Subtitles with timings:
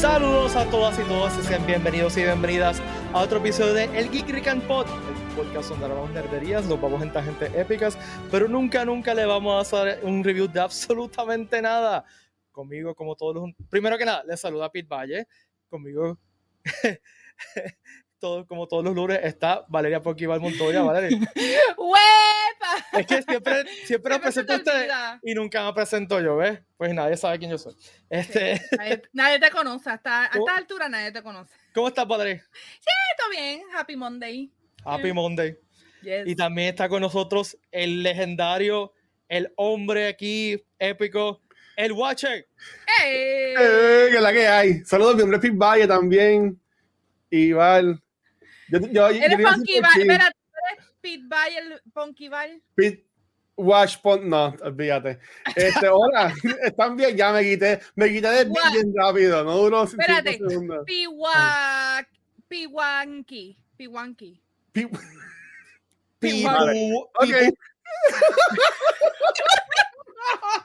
[0.00, 2.82] Saludos a todas y todos y sean bienvenidos y bienvenidas
[3.14, 7.02] a otro episodio de El Geek Rican Pod, el podcast donde hablamos nerderías, nos vamos
[7.02, 7.96] en tangentes épicas,
[8.30, 12.04] pero nunca, nunca le vamos a hacer un review de absolutamente nada.
[12.52, 13.68] Conmigo, como todos los...
[13.70, 15.26] Primero que nada, les saluda Pete Valle.
[15.70, 16.18] Conmigo,
[18.26, 20.82] todo, como todos los lunes, está Valeria Poquival Montoya.
[20.82, 21.18] Valeria.
[21.78, 22.98] ¡Huepa!
[22.98, 24.92] Es que siempre, siempre se presento a ustedes
[25.22, 26.60] y nunca me presento yo, ¿ves?
[26.76, 27.76] Pues nadie sabe quién yo soy.
[28.10, 31.54] Este, Nadie, nadie te conoce, hasta a esta altura nadie te conoce.
[31.72, 32.34] ¿Cómo estás, Valeria?
[32.34, 34.52] Está bien, Happy Monday.
[34.84, 35.56] Happy Monday.
[36.02, 36.26] Yes.
[36.26, 38.92] Y también está con nosotros el legendario,
[39.28, 41.42] el hombre aquí épico,
[41.76, 42.48] el Watcher.
[43.04, 43.54] ¡Ey!
[43.56, 44.84] Eh, que es la que hay.
[44.84, 46.60] Saludos, mi nombre es Pete Valle también.
[47.30, 48.02] Igual.
[48.68, 50.38] Yo, yo, yo, Eres yo decir Val, espera, ¿tú
[50.70, 52.62] eres Pete Valle, el Punky Val?
[52.74, 53.06] Pete
[53.56, 55.18] Wash Pon- no, olvídate.
[55.54, 58.72] Este, hola, están bien, ya me quité, me quité de What?
[58.72, 60.38] bien rápido, no duró cinco Espérate.
[60.38, 60.84] segundos.
[60.84, 62.06] Piwa...
[62.48, 63.58] Piwanki.
[63.76, 64.40] Piwanki.
[64.72, 64.88] Pi-
[66.18, 66.72] Pi- Vale.
[66.72, 67.54] pu- Ok, pi-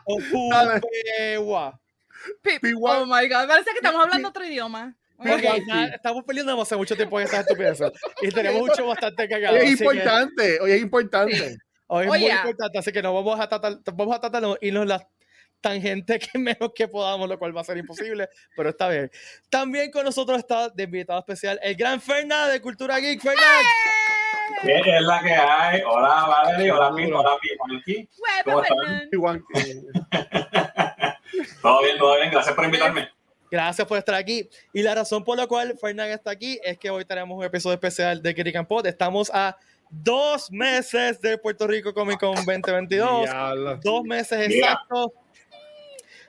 [0.05, 0.81] o pu- Dale.
[0.81, 1.79] pewa.
[2.41, 4.95] Pi- Piwa- Oh my god, parece que estamos hablando otro idioma.
[5.21, 7.91] Porque estamos peleando hace mucho tiempo en estas estupideces.
[8.21, 9.55] Y tenemos mucho bastante cagado.
[9.55, 11.35] hoy es así que importante, hoy es importante.
[11.35, 11.57] Sí.
[11.87, 12.21] Hoy es Oye.
[12.21, 15.05] muy importante, así que no vamos a tratar, vamos a tratar de irnos las
[15.59, 19.11] tangentes que menos que podamos, lo cual va a ser imposible, pero está bien.
[19.49, 23.21] También con nosotros está de invitado especial el gran Fernán de Cultura Geek.
[23.21, 23.63] Fernán,
[24.63, 25.81] ¿Qué es la que hay?
[25.85, 27.37] Hola, Valerie, hola, Pete, hola.
[27.37, 29.09] Huepa, ¿Cómo están?
[31.61, 33.09] Todo bien, todo bien, gracias por invitarme.
[33.51, 34.49] Gracias por estar aquí.
[34.73, 37.75] Y la razón por la cual Fernán está aquí es que hoy tenemos un episodio
[37.75, 38.87] especial de and Pod.
[38.87, 39.57] Estamos a
[39.89, 43.23] dos meses de Puerto Rico Comic Con 2022.
[43.23, 43.77] Diablo.
[43.83, 45.11] dos meses exactos.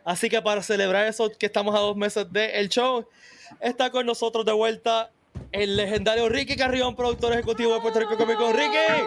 [0.04, 3.06] Así que para celebrar eso, que estamos a dos meses del show,
[3.60, 5.12] está con nosotros de vuelta
[5.52, 8.52] el legendario Ricky Carrión, productor ejecutivo de Puerto Rico Comic Con.
[8.52, 9.06] ¡Ricky!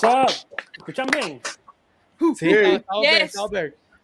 [0.00, 0.26] So,
[0.78, 1.40] ¿Escuchan bien?
[2.36, 3.34] Sí, está Yes.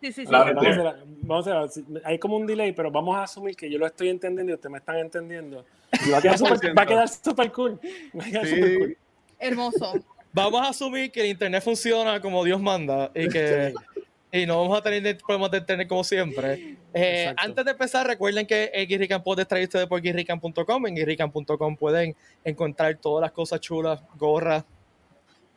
[0.00, 3.24] Sí, sí, Vamos a hacer, vamos a hacer- hay como un delay, pero vamos a
[3.24, 5.64] asumir que yo lo estoy entendiendo y ustedes me están entendiendo.
[6.06, 7.80] Y va a quedar súper va a quedar súper cool.
[8.18, 8.60] Va a quedar Sí.
[8.78, 8.96] cool.
[9.38, 9.92] Hermoso.
[10.32, 13.74] Vamos a asumir que el internet funciona como Dios manda y que
[14.32, 16.76] y no vamos a tener problemas de internet como siempre.
[16.94, 20.86] Eh, antes de empezar, recuerden que el Guirrican es traído ustedes por guirrican.com.
[20.86, 24.64] En guirrican.com pueden encontrar todas las cosas chulas, gorras,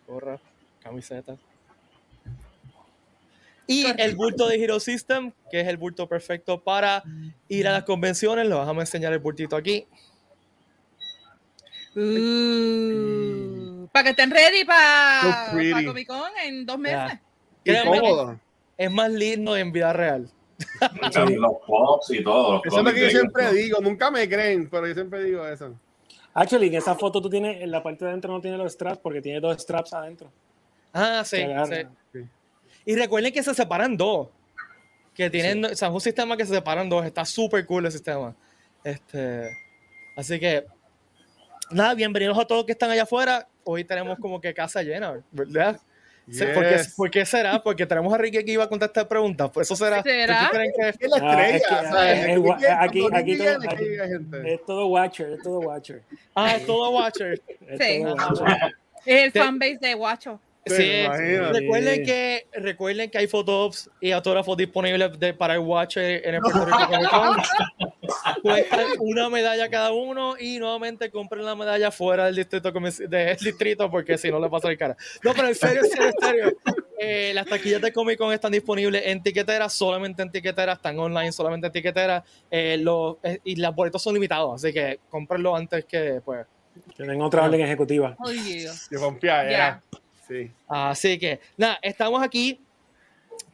[0.08, 0.42] gorras,
[0.82, 1.40] camisetas.
[3.66, 7.04] Y el bulto de Hero System, que es el bulto perfecto para
[7.48, 8.48] ir a las convenciones.
[8.48, 9.88] Lo vamos a enseñar el bultito aquí.
[11.96, 15.86] Uh, para que estén ready para So pretty.
[15.86, 17.20] Comic Con en dos meses.
[17.64, 18.40] Y Créanme, cómodo.
[18.78, 20.30] es más lindo en vida real.
[21.38, 22.54] Los pops y todo.
[22.56, 25.46] Los Eso es lo que yo siempre digo, nunca me creen, pero yo siempre digo
[25.48, 25.74] eso.
[26.34, 28.98] Actually, en esa foto tú tienes, en la parte de adentro no tiene los straps
[28.98, 30.32] porque tiene dos straps adentro.
[30.92, 31.38] Ah, sí.
[31.38, 31.76] Sí.
[32.12, 32.20] Sí.
[32.86, 34.30] Y recuerden que se separan dos.
[35.16, 37.06] Que tienen, o sea, es un sistema que se separan dos.
[37.06, 38.36] Está súper cool el sistema.
[38.84, 39.56] Este,
[40.16, 40.66] así que,
[41.72, 43.48] nada, bienvenidos a todos que están allá afuera.
[43.64, 45.80] Hoy tenemos como que casa llena, ¿verdad?
[46.30, 46.94] Se- ¿Por, qué, Yes.
[46.96, 47.62] por qué será?
[47.62, 49.52] Porque tenemos a Ricky aquí iba a contestar preguntas.
[49.54, 50.02] Pues eso será.
[50.02, 50.50] ¿Será?
[50.50, 53.06] ¿Por qué creen que- Es la Ah, estrella, aquí-.
[54.46, 56.02] Es todo Watcher, es todo Watcher.
[56.34, 57.42] Ah, es todo Watcher.
[57.68, 58.02] Es Sí.
[58.04, 58.76] todo Watcher.
[59.06, 60.40] Es el fanbase de Guacho.
[60.66, 61.06] Sí,
[61.52, 66.42] recuerden que recuerden que hay fotos y autógrafos disponibles de, para el Watcher en el
[66.42, 67.38] Puerto Rico Comic Con.
[68.42, 73.90] Cuestan una medalla cada uno y nuevamente compren la medalla fuera del distrito del distrito
[73.90, 74.96] porque si no le pasa el cara.
[75.24, 76.58] No, pero en serio, en serio, en serio.
[77.00, 81.32] Eh, las taquillas de Comic Con están disponibles en tiquetera, solamente en tiquetera, están online
[81.34, 82.24] solamente en tiquetera.
[82.50, 86.46] eh, los- eh, y las boletos son limitados, así que cómprenlo antes que pues.
[86.96, 88.16] Tienen otra orden ejecutiva.
[88.26, 88.88] Ay, Dios.
[88.90, 89.82] Yo confía, Ya.
[90.28, 90.52] Sí.
[90.68, 92.60] Así que, nada, estamos aquí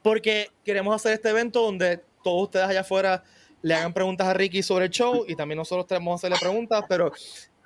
[0.02, 3.24] porque queremos hacer este evento donde todos ustedes allá afuera
[3.62, 6.84] le hagan preguntas a Ricky sobre el show y también nosotros tenemos que hacerle preguntas,
[6.88, 7.12] pero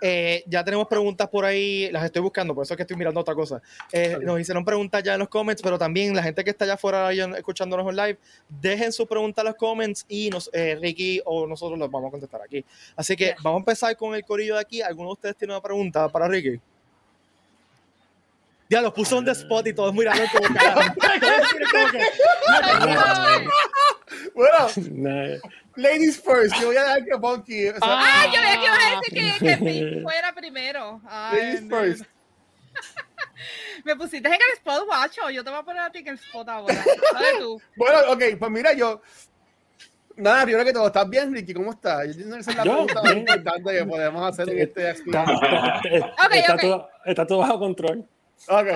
[0.02, 3.22] eh, ya tenemos preguntas por ahí, las estoy buscando, por eso es que estoy mirando
[3.22, 3.62] otra cosa.
[3.92, 6.74] Eh, nos hicieron preguntas ya en los comments, pero también la gente que está allá
[6.74, 8.20] afuera escuchándonos en live,
[8.50, 12.12] dejen su pregunta en los comments y nos, eh, Ricky o nosotros los vamos a
[12.12, 12.66] contestar aquí.
[12.96, 14.82] Así que vamos a empezar con el corillo de aquí.
[14.82, 16.60] ¿Alguno de ustedes tiene una pregunta para Ricky?
[18.74, 20.82] Ya los puso en the spot y todos mirando como carajo.
[24.34, 24.68] Bueno,
[25.76, 27.68] ladies first, yo voy a dejar que Punky.
[27.70, 29.56] o sea, Ah, yo veía que ibas a decir que,
[29.96, 31.02] que fuera primero.
[31.08, 32.04] Ay, ladies first.
[33.86, 35.30] Me pusiste en el spot, guacho.
[35.30, 36.84] Yo te voy a poner a ti en el spot ahora.
[37.76, 39.02] Bueno, ok, pues mira, yo.
[40.16, 41.54] Nada, primero que todo, ¿estás bien, Ricky?
[41.54, 42.16] ¿Cómo estás?
[42.16, 45.98] Yo es la Yo, pregunta más importante que podemos hacer en este Está, expediente.
[45.98, 46.62] está- está ok.
[46.62, 48.08] todo, está todo bajo control.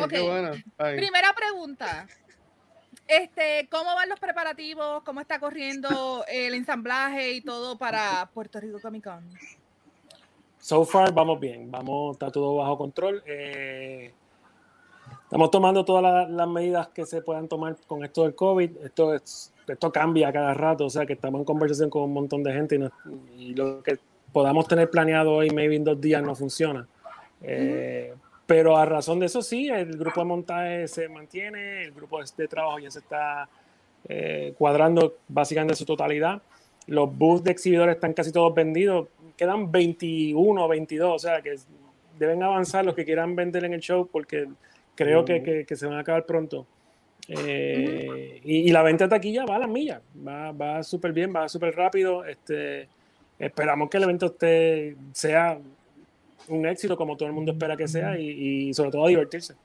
[0.10, 0.52] Qué bueno.
[0.78, 2.08] Primera pregunta.
[3.08, 5.02] Este, ¿cómo van los preparativos?
[5.04, 9.24] ¿Cómo está corriendo el ensamblaje y todo para Puerto Rico Comic Con?
[10.60, 13.24] So far vamos bien, vamos, está todo bajo control.
[13.26, 14.12] Eh,
[15.24, 18.78] estamos tomando todas la- las medidas que se puedan tomar con esto del COVID.
[18.84, 22.44] Esto, es, esto cambia cada rato, o sea que estamos en conversación con un montón
[22.44, 22.92] de gente y, no-
[23.38, 24.00] y lo que
[24.34, 26.86] podamos tener planeado hoy, maybe en dos días, no funciona.
[27.42, 28.14] Eh,
[28.48, 32.48] Pero a razón de eso sí, el grupo de montaje se mantiene, el grupo de-
[32.48, 33.48] trabajo ya se está
[34.10, 36.42] eh, cuadrando básicamente en su totalidad.
[36.88, 39.10] Los booths de exhibidores están casi todos vendidos.
[39.36, 41.56] Quedan 21 o 22, o sea que
[42.18, 44.48] deben avanzar los que quieran vender en el show porque
[44.96, 46.66] creo que, que- que se van a acabar pronto.
[47.28, 51.34] Eh, y, y la venta de taquilla va a las millas, va, va súper bien,
[51.36, 52.24] va súper rápido.
[52.24, 52.88] Este,
[53.38, 55.60] esperamos que el evento esté, sea
[56.48, 59.56] un éxito como todo el mundo espera que sea y, y sobre todo divertirse.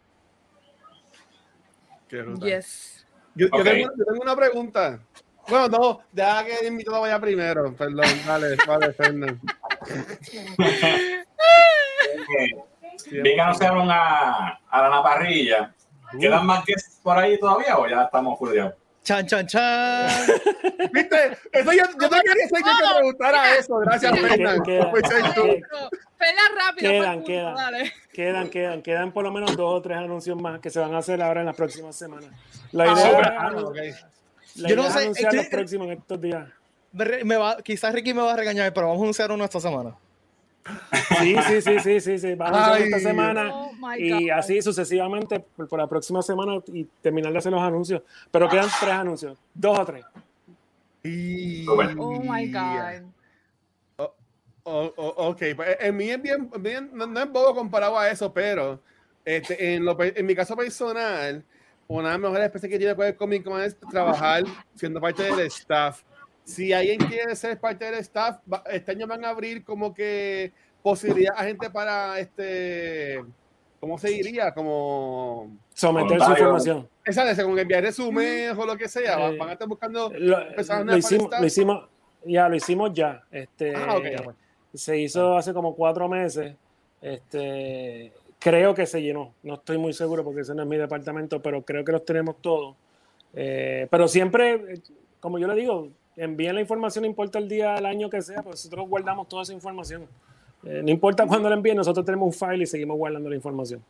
[2.08, 2.24] Qué.
[2.42, 3.06] Yes.
[3.34, 5.00] Yo, tengo, yo tengo una pregunta.
[5.48, 7.74] Bueno, no, deja que el invitado vaya primero.
[7.74, 9.40] Perdón, vale, vale, Fernan.
[13.10, 15.74] Vi que anunciaron a, a la Naparrilla.
[16.20, 18.50] ¿Quedan más que por ahí todavía o ya estamos full?
[19.04, 20.08] Chan, chan, chan.
[20.92, 21.36] ¿Viste?
[21.50, 23.76] Eso yo, yo no quería quien te preguntara eso.
[23.78, 24.62] Gracias, Queda- Fernan.
[24.62, 25.42] queda- Pues, soy tú.
[25.42, 26.90] queda- Pela rápido.
[26.92, 27.54] Quedan, quedan.
[27.56, 27.92] dale.
[28.12, 30.98] Quedan, quedan, quedan por lo menos dos o tres anuncios más que se van a
[30.98, 32.30] hacer ahora en las próximas semanas.
[32.70, 33.76] La idea, es- Ah, ok.
[34.56, 36.48] la Yo no idea es sé, anunciar es los que- próximos en estos días.
[36.92, 39.96] Me va- quizás Ricky me va a regañar, pero vamos a anunciar uno esta semana.
[41.18, 42.34] Sí, sí, sí, sí, sí, sí.
[42.34, 46.84] Vamos a hacer esta semana Oh y así sucesivamente por, por la próxima semana y
[47.00, 48.02] terminar de hacer los anuncios.
[48.30, 50.04] Pero quedan tres anuncios, dos o tres.
[51.02, 51.66] Y-.
[51.68, 53.10] Oh my God.
[54.64, 58.08] Oh, oh, ok, pues en mí es bien, bien- no, no es bobo comparado a
[58.08, 58.80] eso, pero
[59.24, 61.44] este, en, lo en mi caso personal,
[61.88, 64.44] una de las mejores experiencias que tiene con el Comic Con es trabajar
[64.76, 66.02] siendo parte del staff.
[66.44, 68.38] Si alguien quiere ser parte del staff,
[68.70, 70.52] este año van a abrir como que
[70.82, 73.22] posibilidad a gente para este,
[73.78, 74.52] ¿cómo se diría?
[74.52, 76.88] Como Someter su información.
[77.04, 80.10] esa de con enviar resúmenes o lo que sea, van, Eh, van a estar buscando
[80.12, 80.38] Lo,
[80.84, 81.88] lo hicimos, lo hicimos,
[82.24, 83.22] ya, lo hicimos ya.
[83.30, 84.36] Este, Ah, ok, ya, pues.
[84.74, 86.54] Se hizo hace como cuatro meses.
[87.00, 89.34] Este, creo que se llenó.
[89.42, 92.40] No estoy muy seguro porque ese no es mi departamento, pero creo que los tenemos
[92.40, 92.74] todos.
[93.34, 94.80] Eh, pero siempre,
[95.20, 98.42] como yo le digo, envíen la información, no importa el día, el año que sea,
[98.42, 100.06] pues nosotros guardamos toda esa información.
[100.64, 103.82] Eh, no importa cuándo la envíen, nosotros tenemos un file y seguimos guardando la información.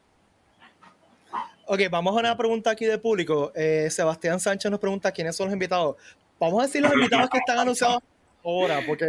[1.66, 3.52] Ok, vamos a una pregunta aquí de público.
[3.54, 5.96] Eh, Sebastián Sánchez nos pregunta quiénes son los invitados.
[6.38, 8.02] Vamos a decir los invitados que están anunciados
[8.44, 9.06] ahora, porque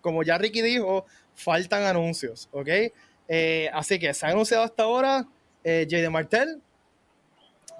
[0.00, 1.04] como ya Ricky dijo,
[1.34, 2.68] faltan anuncios, ¿ok?
[3.28, 5.26] Eh, así que se ha anunciado hasta ahora
[5.64, 6.62] eh, Jay de Martel,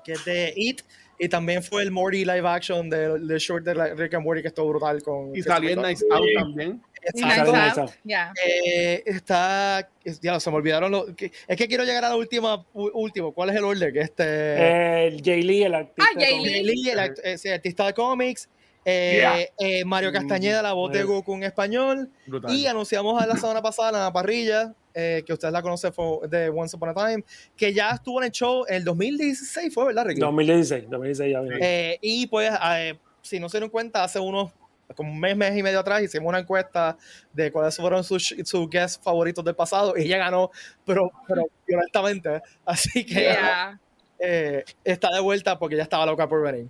[0.04, 0.82] que es de It,
[1.18, 4.48] y también fue el Morty live action del de short de Rick and Morty que
[4.48, 5.34] estuvo brutal con...
[5.34, 6.82] y salió en Nice Out también.
[7.02, 7.52] Exacto.
[7.52, 7.90] Nice Out.
[8.04, 8.32] Ya.
[8.44, 12.16] Eh, está, es- ya se me olvidaron los, que- es que quiero llegar a la
[12.16, 13.92] última, u- último, ¿cuál es el orden?
[13.92, 14.24] Que este...
[14.24, 16.05] Eh, el Jay Lee, el artista.
[16.05, 16.62] Ah, Jay Lee.
[16.64, 18.48] Lee, el act- eh, sí, artista de cómics,
[18.84, 19.38] eh, Yeah.
[19.58, 21.06] eh, Mario Castañeda, la voz de Mm.
[21.06, 22.52] Goku en español, Brutal.
[22.55, 26.48] y anunciamos a la semana pasada la parrilla, eh, que ustedes la conocen fue de
[26.48, 27.22] Once Upon a Time,
[27.55, 30.20] que ya estuvo en el show en el 2016, fue verdad, Ricky?
[30.20, 31.56] 2016, 2016 ya vino.
[31.60, 34.53] Eh, y pues, eh, si no se dieron cuenta, hace unos,
[34.94, 36.96] como un mes, mes y medio atrás, hicimos una encuesta
[37.32, 40.50] de cuáles fueron sus, sus guests favoritos del pasado, y ella ganó,
[40.86, 43.79] pero, pero violentamente, así que Yeah.
[44.19, 46.69] eh, está de vuelta porque ya estaba loca por venir.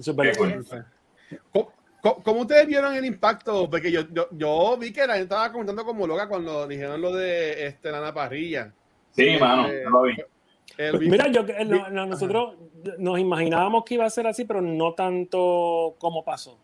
[0.00, 0.64] Súper Qué cool.
[0.64, 0.84] cool.
[1.52, 1.72] ¿Cómo,
[2.14, 3.68] cómo- cómo ustedes vieron el impacto?
[3.70, 7.12] Porque yo, yo, yo vi que la gente estaba comentando como loca cuando dijeron lo
[7.14, 8.72] de este, Lana Parrilla.
[9.12, 10.14] Sí, mano, Eh, yo lo vi.
[10.76, 12.54] El Pues Mira, yo, eh, no- no, nosotros
[12.98, 16.56] nos imaginábamos que iba a ser así, pero no tanto como pasó.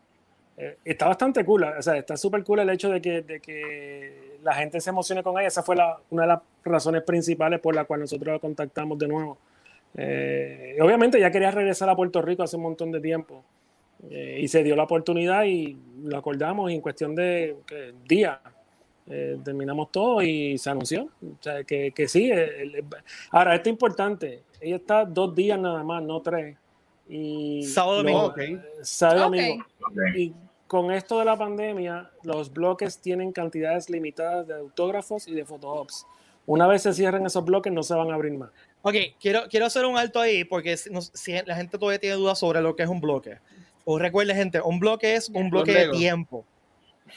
[0.57, 4.39] Eh, está bastante cool, o sea, está súper cool el hecho de que, de que
[4.45, 5.49] la gente se emocione con ella.
[5.49, 9.09] Esa fue la, una de las razones principales por la cual nosotros la contactamos de
[9.09, 9.37] nuevo.
[9.97, 13.43] Eh, obviamente ya quería regresar a Puerto Rico hace un montón de tiempo
[14.11, 17.57] eh, y se dio la oportunidad y lo acordamos y en cuestión de
[18.07, 18.39] días
[19.07, 21.05] eh, terminamos todo y se anunció.
[21.23, 22.31] O sea, que, que sí.
[22.31, 22.85] el- el-
[23.31, 24.43] ahora, esto es importante.
[24.61, 26.57] Ella está dos días nada más, no tres.
[27.09, 28.27] Y Sábado, lo- domingo.
[28.29, 28.41] Ok.
[28.83, 29.35] sábado, Ok.
[29.37, 29.65] domingo.
[30.17, 30.33] Y
[30.67, 36.07] con esto de la pandemia, los bloques tienen cantidades limitadas de autógrafos y de photoops.
[36.47, 38.51] Una vez se cierren esos bloques, no se van a abrir más.
[38.83, 42.17] Ok, quiero, quiero hacer un alto ahí porque si, no- si la gente todavía tiene
[42.17, 43.39] dudas sobre lo que es un bloque.
[43.85, 46.45] O recuerde, gente, un bloque es un bloque de tiempo.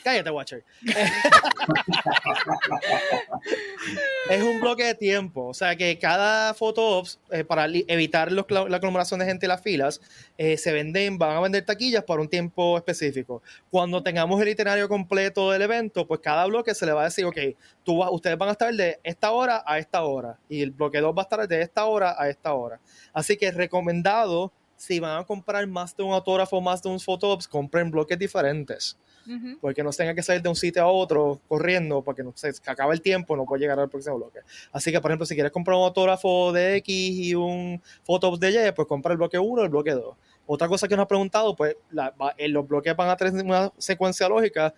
[0.03, 0.65] Cállate, Watcher.
[4.29, 5.47] es un bloque de tiempo.
[5.47, 10.01] O sea que cada foto eh, para evitar la aglomeración de gente en las filas,
[10.38, 13.41] eh, se venden, van a vender taquillas por un tiempo específico.
[13.69, 17.24] Cuando tengamos el itinerario completo del evento, pues cada bloque se le va a decir,
[17.25, 17.38] ok,
[17.83, 20.38] tú ustedes van a estar de esta hora a esta hora.
[20.50, 22.81] Y el bloque 2 va a estar de esta hora a esta hora.
[23.13, 27.00] Así que es recomendado si van a comprar más de un autógrafo, más de un
[27.00, 28.98] fotops, compren bloques diferentes
[29.60, 32.93] porque no tenga que salir de un sitio a otro corriendo, porque no se acaba
[32.93, 34.39] el tiempo, no puede llegar al próximo bloque.
[34.72, 38.51] Así que, por ejemplo, si quieres comprar un autógrafo de X y un Photops de
[38.51, 40.15] Y, pues compra el bloque 1 o el bloque 2.
[40.46, 44.74] Otra cosa que nos ha preguntado, pues los bloques van a tener una secuencia lógica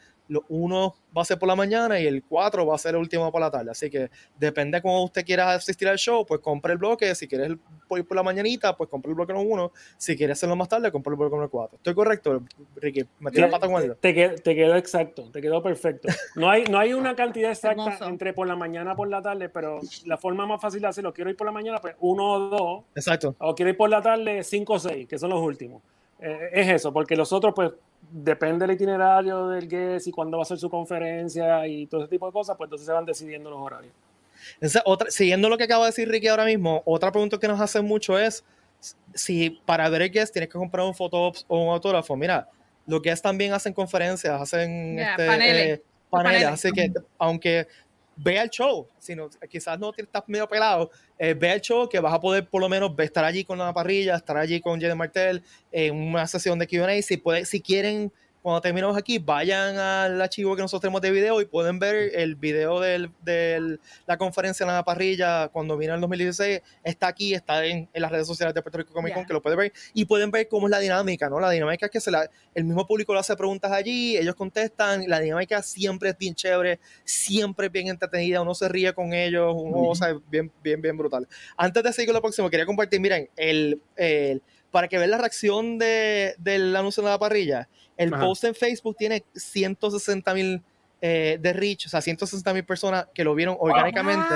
[0.47, 3.31] uno va a ser por la mañana y el 4 va a ser el último
[3.31, 3.71] por la tarde.
[3.71, 7.13] Así que depende de cómo usted quiera asistir al show, pues compre el bloque.
[7.15, 7.59] Si quieres ir
[8.05, 9.71] por la mañanita, pues compre el bloque no 1.
[9.97, 11.77] Si quieres hacerlo más tarde, compre el bloque no 4.
[11.77, 12.43] ¿Estoy correcto,
[12.75, 13.05] Ricky?
[13.19, 16.07] ¿Me la pata con te, te, quedó exacto, te quedó perfecto.
[16.35, 19.79] No hay, no hay una cantidad exacta entre por la mañana por la tarde, pero
[20.05, 22.83] la forma más fácil de hacerlo, quiero ir por la mañana, pues uno o dos.
[22.95, 23.35] Exacto.
[23.39, 25.81] O quiero ir por la tarde, cinco o seis, que son los últimos.
[26.21, 27.71] Eh, es eso, porque los otros, pues,
[28.11, 32.09] depende del itinerario del guest y cuándo va a ser su conferencia y todo ese
[32.09, 33.93] tipo de cosas, pues entonces se van decidiendo los horarios.
[34.85, 37.85] otra, siguiendo lo que acaba de decir Ricky ahora mismo, otra pregunta que nos hacen
[37.85, 38.43] mucho es
[39.13, 42.15] si para ver el guest tienes que comprar un fotógrafo o un autógrafo.
[42.15, 42.49] Mira,
[42.85, 45.81] los guests también hacen conferencias, hacen este, paneles.
[46.09, 47.67] paneles, así que aunque
[48.21, 49.15] vea el show, si
[49.49, 52.67] quizás no estás medio pelado, eh, ve el show que vas a poder por lo
[52.67, 56.67] menos estar allí con la parrilla, estar allí con Jenny Martel en una sesión de
[56.67, 61.41] Q&A, si, si quieren cuando terminemos aquí, vayan al archivo que nosotros tenemos de video
[61.41, 66.01] y pueden ver el video de la conferencia en la parrilla cuando vino en el
[66.01, 66.61] 2016.
[66.83, 69.59] Está aquí, está en, las redes sociales de Puerto Rico Comic Con, que lo pueden
[69.59, 69.73] ver.
[69.93, 71.39] Y pueden ver cómo es la dinámica, ¿no?
[71.39, 75.03] La dinámica es que se la, el mismo público le hace preguntas allí, ellos contestan.
[75.07, 79.53] La dinámica siempre es bien chévere, siempre es bien entretenida, uno se ríe con ellos,
[79.55, 79.91] uno,
[80.29, 81.27] bien, bien, bien brutal.
[81.57, 83.81] Antes de seguir con lo próximo, quería compartir, miren, el,
[84.71, 87.67] para que vean la reacción de, del anuncio de la parrilla
[87.99, 90.63] el post en Facebook tiene 160 mil
[91.01, 94.35] eh, de reach, o sea, 160 mil personas que lo vieron orgánicamente,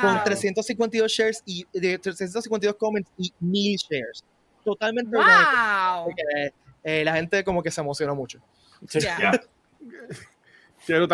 [0.00, 4.24] con 352 shares y de 352 comments y 1000 shares.
[4.64, 6.14] Totalmente wow.
[6.84, 8.40] Eh, la gente como que se emociona mucho.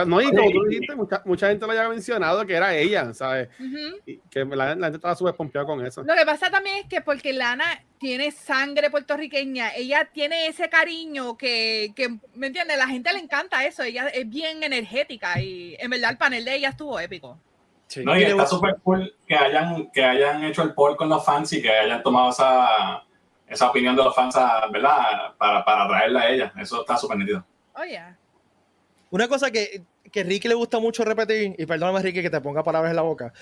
[0.06, 0.94] No, y como tú dijiste,
[1.24, 3.48] mucha, gente lo haya mencionado que era ella, ¿sabes?
[4.06, 6.02] y que la, gente estaba súper pompeada con eso.
[6.02, 11.36] Lo que pasa también es que porque Lana tiene sangre puertorriqueña, ella tiene ese cariño
[11.36, 12.78] que, que, ¿me entiendes?
[12.78, 16.54] La gente le encanta eso, ella es bien energética y en verdad el panel de
[16.54, 17.38] ella estuvo épico.
[18.04, 21.52] No, y está súper cool que hayan, que hayan hecho el poll con los fans
[21.54, 23.02] y que hayan tomado esa,
[23.46, 24.36] esa opinión de los fans,
[24.70, 25.34] ¿verdad?
[25.38, 26.52] Para, para traerla a ella.
[26.58, 27.44] Eso está súper nítido.
[27.74, 28.16] Oh, yeah.
[29.10, 32.62] Una cosa que, que Ricky le gusta mucho repetir, y perdóname Ricky que te ponga
[32.62, 33.32] palabras en la boca,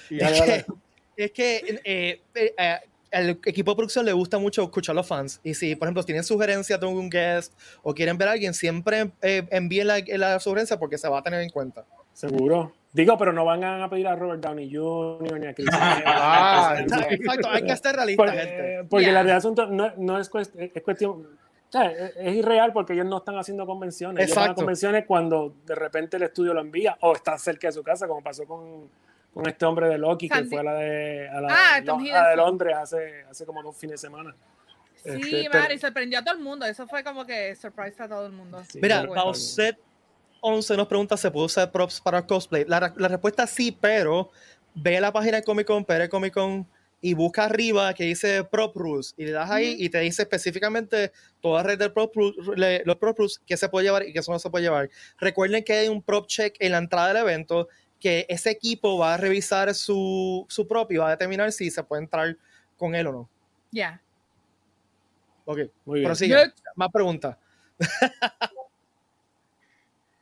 [1.17, 2.79] es, que, eh, eh,
[3.13, 5.41] al equipo de producción le gusta mucho escuchar a los fans.
[5.43, 9.11] Y si, por ejemplo, tienen sugerencias de un guest o quieren ver a alguien, siempre
[9.23, 11.85] eh, envíen la, la, sugerencia porque se va a tener en cuenta.
[12.13, 12.73] Seguro.
[12.93, 15.39] Digo, pero no van a pedir a Robert Downey Jr.
[15.39, 15.69] ni a Chris.
[15.73, 18.85] ah, exacto, hay que estar realista, gente.
[18.89, 21.27] Porque la realidad no, no es, es cuestión
[21.73, 24.25] es irreal porque ellos no están haciendo convenciones.
[24.25, 27.73] Ellos van a convenciones cuando de repente el estudio lo envía o está cerca de
[27.73, 28.89] su casa, como pasó con,
[29.35, 32.77] con este hombre de Loki, que fue a la de, a la, ah, de Londres
[32.77, 34.35] hace, hace como dos fines de semana.
[35.05, 36.67] Sí, este, y sorprendió a todo el mundo.
[36.67, 38.63] Eso fue como que surprise a todo el mundo.
[38.75, 39.79] Mira, Bauset
[40.41, 42.65] 11 nos pregunta: ¿se puede usar props para cosplay?
[42.67, 44.31] La, la respuesta sí, pero
[44.75, 46.67] ve la página de Comic Con, Pere Comic Con
[47.01, 51.13] y busca arriba que dice Prop Rules y le das ahí y te dice específicamente
[51.41, 52.37] toda red de Prop Rules,
[52.85, 54.91] los Prop Rules que se puede llevar y que eso no se puede llevar.
[55.19, 57.69] Recuerden que hay un prop check en la entrada del evento
[58.01, 61.83] que ese equipo va a revisar su, su prop y va a determinar si se
[61.83, 62.37] puede entrar
[62.77, 63.29] con él o no.
[63.71, 64.01] Ya.
[65.45, 66.09] Ok, muy bien.
[66.09, 66.53] Prosigue.
[66.75, 67.37] Más preguntas.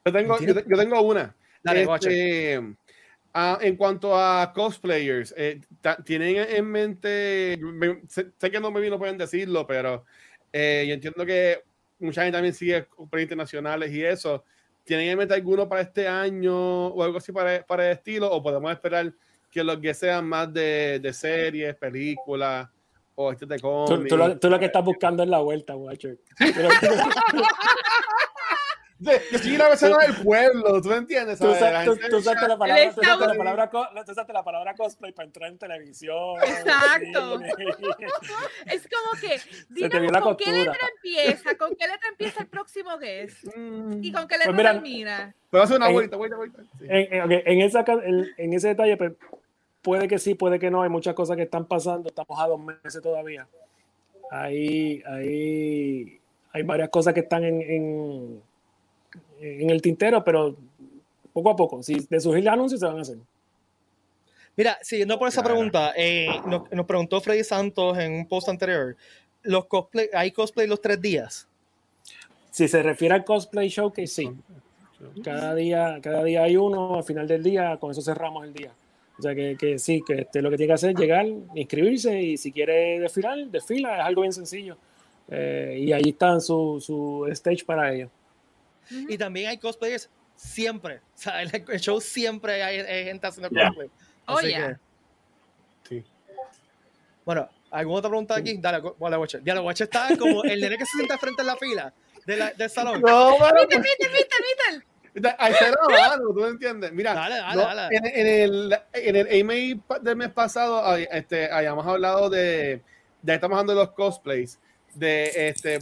[0.04, 1.34] yo, tengo, yo, tengo una.
[1.62, 2.76] Dale, este,
[3.36, 5.60] Ah, en cuanto a cosplayers, eh,
[6.04, 7.58] ¿tienen en mente,
[8.06, 10.04] sé, que no me lo pueden decirlo, pero
[10.52, 11.64] eh, yo entiendo que
[11.98, 14.44] mucha gente también sigue super internacionales y eso.
[14.84, 18.30] ¿Tienen en mente alguno para este año o algo así para, para el estilo?
[18.30, 19.12] ¿O podemos esperar
[19.50, 22.68] que los que sean más de, de series, películas
[23.16, 24.10] o este de cómics?
[24.40, 26.20] Tú, lo, que estás buscando es la vuelta, Watcher.
[29.32, 31.38] Yo soy una persona del pueblo, ¿tú me entiendes?
[31.38, 35.50] Tú, usaste la palabra, usaste la palabra, co- tú usaste la palabra cosplay para entrar
[35.50, 36.36] en televisión.
[36.42, 37.40] Exacto.
[38.66, 42.98] Es como que, te la con qué letra empieza, con qué letra empieza el próximo
[42.98, 44.02] guest Mm.
[44.02, 45.34] y con qué letra mira, termina.
[45.50, 46.62] Puedo hacer una vuelta, vuelta, vuelta.
[46.80, 47.84] En, en- esa
[48.38, 49.12] ese detalle, pues,
[49.82, 50.82] puede que sí, puede que no.
[50.82, 52.08] Hay muchas cosas que están pasando.
[52.08, 53.46] Estamos a dos meses todavía.
[54.30, 56.20] Hay, hay,
[56.52, 58.42] hay varias cosas que están en, en,
[59.40, 60.56] en el tintero, pero
[61.32, 61.82] poco a poco.
[61.82, 63.18] Si de surgir anuncios, se van a hacer.
[64.56, 65.54] Mira, siguiendo por esa Claro.
[65.56, 68.96] pregunta, eh, nos, nos preguntó Freddy Santos en un post anterior,
[69.42, 71.48] los cosplay, ¿hay cosplay los tres días?
[72.52, 74.30] Si se refiere al cosplay showcase, sí.
[75.22, 78.72] Cada día, cada día hay uno, al final del día, con eso cerramos el día.
[79.18, 82.20] O sea que, que sí, que este, lo que tiene que hacer es llegar, inscribirse
[82.22, 84.76] y si quiere desfilar, desfila, es algo bien sencillo.
[85.28, 88.08] Eh, y ahí está su, su stage para ello.
[88.90, 90.96] Y también hay cosplayers siempre.
[90.96, 93.66] O sea, en el show siempre hay, hay gente haciendo Ya.
[93.68, 93.90] cosplay.
[94.26, 94.78] Oh, Así yeah.
[95.84, 96.04] que, Sí.
[97.24, 98.56] bueno, ¿alguna otra pregunta aquí?
[98.58, 99.42] Dale, go- dale, Watcher.
[99.44, 101.92] Ya, Watcher está como el nene que se sienta frente en la fila
[102.26, 103.00] de la- del salón.
[103.02, 104.26] No, mano, Peter, Peter, Peter,
[105.12, 105.36] Peter.
[105.38, 105.76] Ahí se la
[106.08, 106.90] mano, ¿tú entiendes?
[106.92, 107.96] Mira, Dale, dale, no, dale.
[107.96, 112.82] En, en el, en el AMA pa- del mes pasado este, habíamos hablado de,
[113.22, 114.58] ya estamos hablando de los cosplays,
[114.94, 115.78] de, este,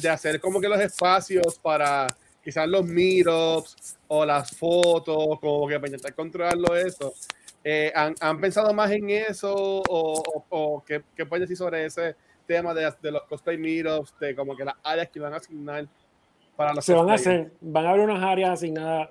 [0.00, 2.08] de hacer como que los espacios para
[2.48, 7.12] quizás los meetups o las fotos, como que para intentar controlarlo eso.
[7.62, 9.82] Eh, ¿han, han pensado más en eso o,
[10.22, 14.34] o, o qué, qué pueden decir sobre ese tema de, de los cosplay meetups, de
[14.34, 15.86] como que las áreas que van a asignar
[16.56, 19.10] para los Se van a hacer, van a haber unas áreas asignadas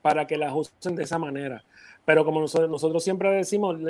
[0.00, 1.64] para que las usen de esa manera.
[2.04, 3.80] Pero como nosotros, nosotros siempre decimos,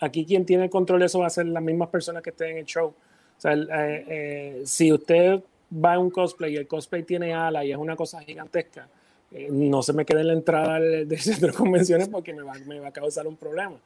[0.00, 2.50] aquí quien tiene el control de eso va a ser las mismas personas que estén
[2.50, 2.88] en el show.
[2.88, 7.72] O sea, eh, eh, si usted va un cosplay y el cosplay tiene ala y
[7.72, 8.88] es una cosa gigantesca,
[9.30, 12.88] eh, no se me quede en la entrada del, centro de convenciones porque me va,
[12.88, 13.76] a causar un problema.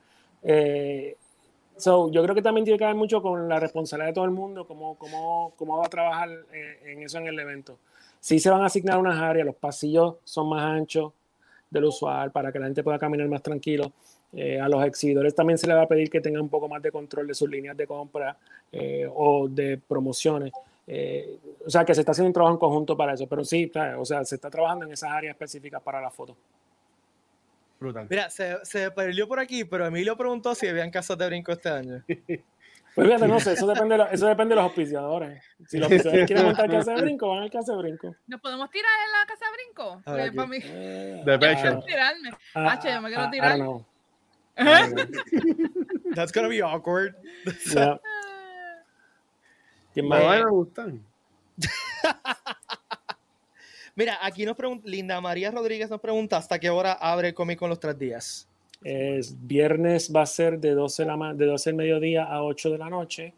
[0.43, 1.17] Eh,
[1.77, 4.33] so, yo creo que también tiene que ver mucho con la responsabilidad de todo el
[4.33, 7.79] mundo, cómo, cómo, cómo va a trabajar eh, en eso en el evento.
[8.21, 11.13] Sí se van a asignar unas áreas, los pasillos son más anchos
[11.71, 13.93] del usual para que la gente pueda caminar más tranquilo.
[14.61, 16.91] A los exhibidores también se les va a pedir que tengan un poco más de
[16.91, 18.37] control de sus líneas de compra
[19.15, 20.53] o de promociones.
[20.87, 23.71] Eh, o sea, que se está haciendo un trabajo en conjunto para eso, pero sí,
[23.99, 26.37] o sea, se está trabajando en esas áreas específicas para la foto.
[27.79, 28.07] Brutal.
[28.09, 31.69] Mira, se, se perdió por aquí, pero Emilio preguntó si habían casas de brinco este
[31.69, 32.03] año.
[32.95, 35.45] Pues fíjate, no sé, eso depende, de lo- eso depende de los auspiciadores.
[35.69, 38.17] Si los auspiciadores quieren montar casa de brinco, van al casa de brinco.
[38.27, 40.03] ¿Nos podemos tirar en la casa de brinco?
[40.03, 41.83] Pues, para mí, Eh, De pecho.
[41.87, 42.31] tirarme.
[42.55, 43.59] ah, yo me quiero ah, I tirar.
[43.59, 43.85] don't know.
[44.57, 44.89] Ajá.
[46.15, 47.15] That's gonna be awkward.
[47.75, 48.01] Yeah.
[49.97, 50.45] ¿Quién más?
[50.45, 51.03] Me gustan.
[53.95, 57.59] Mira, aquí nos pregunta, Linda María Rodríguez nos pregunta hasta qué hora abre el Comic
[57.59, 58.47] con los tres días.
[58.85, 62.73] Es viernes va a ser de 12, de la de 12 del mediodía a 8
[62.73, 63.33] de la noche.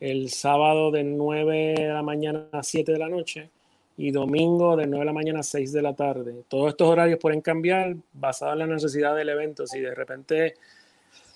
[0.00, 3.48] El sábado de 9 de la mañana a 7 de la noche.
[3.96, 6.42] Y domingo de 9 de la mañana a 6 de la tarde.
[6.48, 9.64] Todos estos horarios pueden cambiar basado en la necesidad del evento.
[9.64, 10.54] Si de repente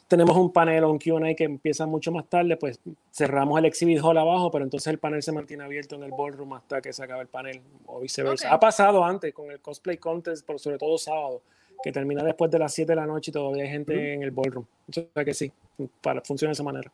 [0.09, 2.81] tenemos un panel o un QA que empieza mucho más tarde, pues
[3.13, 6.55] cerramos el exhibit hall abajo, pero entonces el panel se mantiene abierto en el ballroom
[6.55, 8.53] hasta que se acabe el panel o viceversa.
[8.53, 11.43] Ha pasado antes con el cosplay contest, pero sobre todo sábado,
[11.83, 14.31] que termina después de las 7 de la noche y todavía hay gente en el
[14.31, 14.65] ballroom.
[14.89, 15.53] O sea que sí,
[16.01, 16.91] para, funciona de esa manera.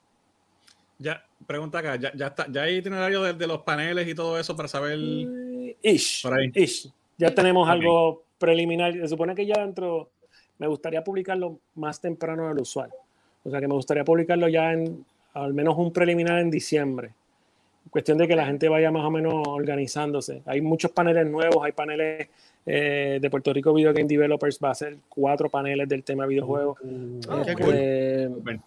[0.98, 4.38] Ya, pregunta acá, ya, ya está, ya hay itinerario de, de los paneles y todo
[4.38, 4.98] eso para saber.
[5.00, 6.50] Eh, Ish, Por ahí.
[6.55, 6.90] ish.
[7.16, 8.92] Ya tenemos algo preliminar.
[8.92, 10.11] Se supone que ya dentro,
[10.59, 12.90] me gustaría publicarlo más temprano del usual.
[13.44, 15.04] O sea que me gustaría publicarlo ya en
[15.35, 17.11] al menos un preliminar en diciembre.
[17.90, 20.42] Cuestión de que la gente vaya más o menos organizándose.
[20.46, 22.28] Hay muchos paneles nuevos, hay paneles
[22.64, 26.78] eh, de Puerto Rico Video Game Developers, va a ser cuatro paneles del tema videojuegos.
[27.28, 27.42] Ah,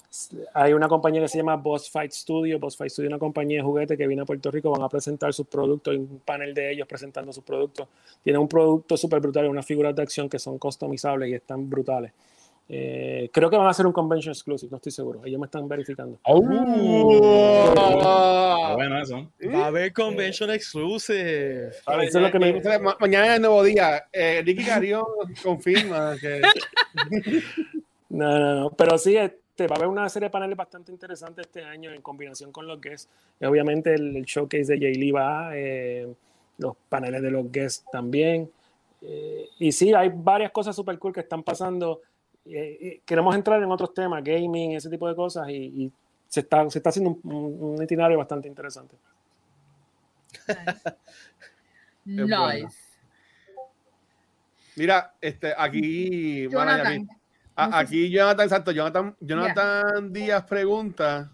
[0.10, 2.60] Este, hay una compañía que se llama Boss Fight Studio.
[2.60, 4.70] Boss Fight Studio es una compañía de juguete que viene a Puerto Rico.
[4.70, 5.94] Van a presentar sus productos.
[5.94, 7.88] Hay un panel de ellos presentando sus productos.
[8.24, 12.12] Tienen un producto súper brutal, unas figuras de acción que son customizables y están brutales.
[12.70, 15.22] Eh, creo que van a ser un convention exclusive, no estoy seguro.
[15.24, 16.18] Ellos me están verificando.
[16.24, 16.34] Está
[18.76, 19.32] bueno eso.
[19.54, 21.70] Va a haber Convention Exclusive.
[21.70, 24.06] Eso es lo que me- ma- mañana es el nuevo día.
[24.12, 25.06] Eh, Ricky Carión
[25.44, 26.42] confirma que.
[28.10, 28.70] No, no, no.
[28.72, 32.02] Pero sí, este, va a haber una serie de paneles bastante interesantes este año en
[32.02, 33.10] combinación con los guests.
[33.40, 36.08] Y obviamente el, el showcase de Jay Lee va, eh,
[36.58, 38.50] los paneles de los guests también.
[39.02, 42.00] Eh, y sí, hay varias cosas super cool que están pasando.
[42.50, 45.92] Eh, queremos entrar en otros temas, gaming, ese tipo de cosas, y, y
[46.28, 48.96] se, está, se está haciendo un, un- un itinerario bastante interesante.
[52.06, 52.48] bueno.
[52.54, 52.78] Nice.
[54.76, 57.10] Mira, este, aquí, mala Jonathan.
[57.56, 61.32] a- aquí Jonathan, exacto, Jonathan, Jonathan Díaz pregunta,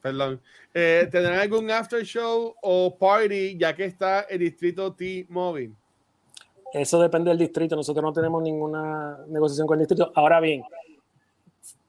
[0.00, 0.40] perdón,
[0.74, 5.72] eh, ¿tendrán algún after show o party ya que está el distrito T-Mobile?
[6.72, 7.76] Eso depende del distrito.
[7.76, 10.10] Nosotros no tenemos ninguna negociación con el distrito.
[10.14, 10.62] Ahora bien,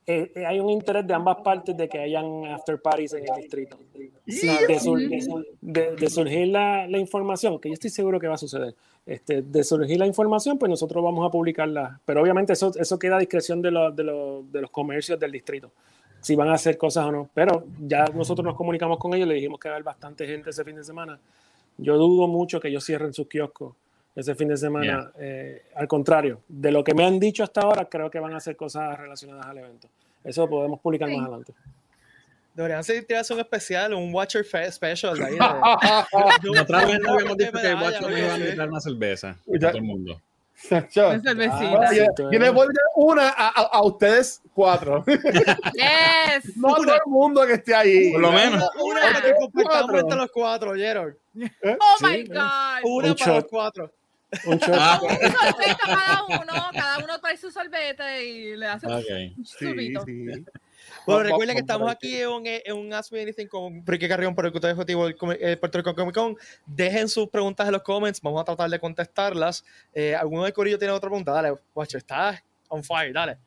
[0.05, 3.35] eh, eh, hay un interés de ambas partes de que hayan after parties en el
[3.41, 3.77] distrito.
[4.27, 8.19] Sí, de, sur- de sur- de- de surgir la, la información, que yo estoy seguro
[8.19, 12.01] que va a suceder, este, de surgir la información, pues nosotros vamos a publicarla.
[12.05, 15.71] Pero obviamente eso, eso queda a discreción de, de los comercios del distrito,
[16.19, 17.29] si van a hacer cosas o no.
[17.33, 20.49] Pero ya nosotros nos comunicamos con ellos, le dijimos que va a haber bastante gente
[20.49, 21.17] ese fin de semana.
[21.77, 23.73] Yo dudo mucho que ellos cierren sus kioscos
[24.15, 25.11] ese fin de semana.
[25.17, 28.37] Eh, al contrario, de lo que me han dicho hasta ahora, creo que van a
[28.37, 29.87] hacer cosas relacionadas al evento.
[30.23, 31.15] Eso podemos publicar Sí.
[31.17, 31.53] más adelante.
[32.53, 35.23] Deberían ser tirarse un especial, un Watcher Special.
[35.23, 35.39] ahí de-
[36.61, 39.35] otra vez no habíamos dicho que el Watcher me iba a invitar una cerveza.
[39.47, 39.67] Ya.
[39.69, 40.21] A todo el mundo.
[40.69, 40.79] Una.
[40.79, 41.91] Ah,
[42.31, 45.03] yo le voy a dar una a, a- a ustedes cuatro.
[45.73, 46.55] Yes.
[46.55, 48.11] no a todo el mundo que esté ahí.
[48.11, 48.63] Por lo menos.
[48.79, 49.99] Una para que compartamos Cuatro.
[49.99, 51.17] entre los cuatro, ¿oyeron?
[51.35, 52.23] Oh Sí, my ¿eh?
[52.27, 52.35] God.
[52.83, 53.47] Una Un para los shot.
[53.49, 53.91] cuatro.
[54.45, 54.75] Un shot.
[54.77, 58.93] Ah, Un sorbete cada uno, cada uno trae su sorbete y le hace ok.
[59.37, 60.05] un Sí, chupito.
[60.05, 60.45] sí.
[61.05, 64.07] Bueno, Va- recuerden que estamos aquí en un, en un Ask Me Anything con Ricky
[64.07, 66.37] Carrión por el Culto Ejecutivo del eh, Puerto Rico Comic Con.
[66.65, 69.63] Dejen sus preguntas en los comments, vamos a tratar de contestarlas.
[69.93, 71.31] Eh, ¿Alguno del Corillo tiene otra pregunta?
[71.31, 73.37] Dale, Watcher, estás on fire, dale.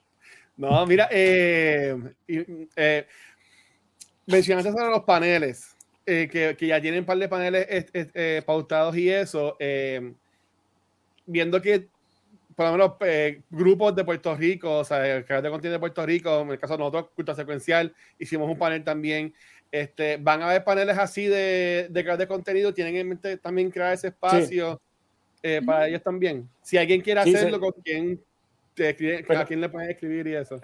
[0.57, 1.95] No, mira, eh,
[2.77, 3.07] eh,
[4.27, 5.75] mencionaste sobre los paneles,
[6.07, 9.57] eh, que, que ya tienen un par de paneles eh, eh, eh, pautados y eso,
[9.61, 10.13] eh,
[11.27, 11.87] viendo que
[12.55, 15.81] por lo menos eh, grupos de Puerto Rico, o sea, el canal de contenido de
[15.81, 19.35] Puerto Rico, en el caso de nosotros, Cultura Secuencial, hicimos un panel también.
[19.71, 23.71] Este, van a haber paneles así de, de crear de contenido, tienen en mente también
[23.71, 24.81] crear ese espacio
[25.43, 26.49] eh, para ellos también.
[26.63, 27.61] Si alguien quiere Sí, hacerlo, sí.
[27.61, 28.21] con quién,
[28.75, 30.55] te escribe- Pero- a quién le pueden escribir y eso.
[30.57, 30.61] Eh,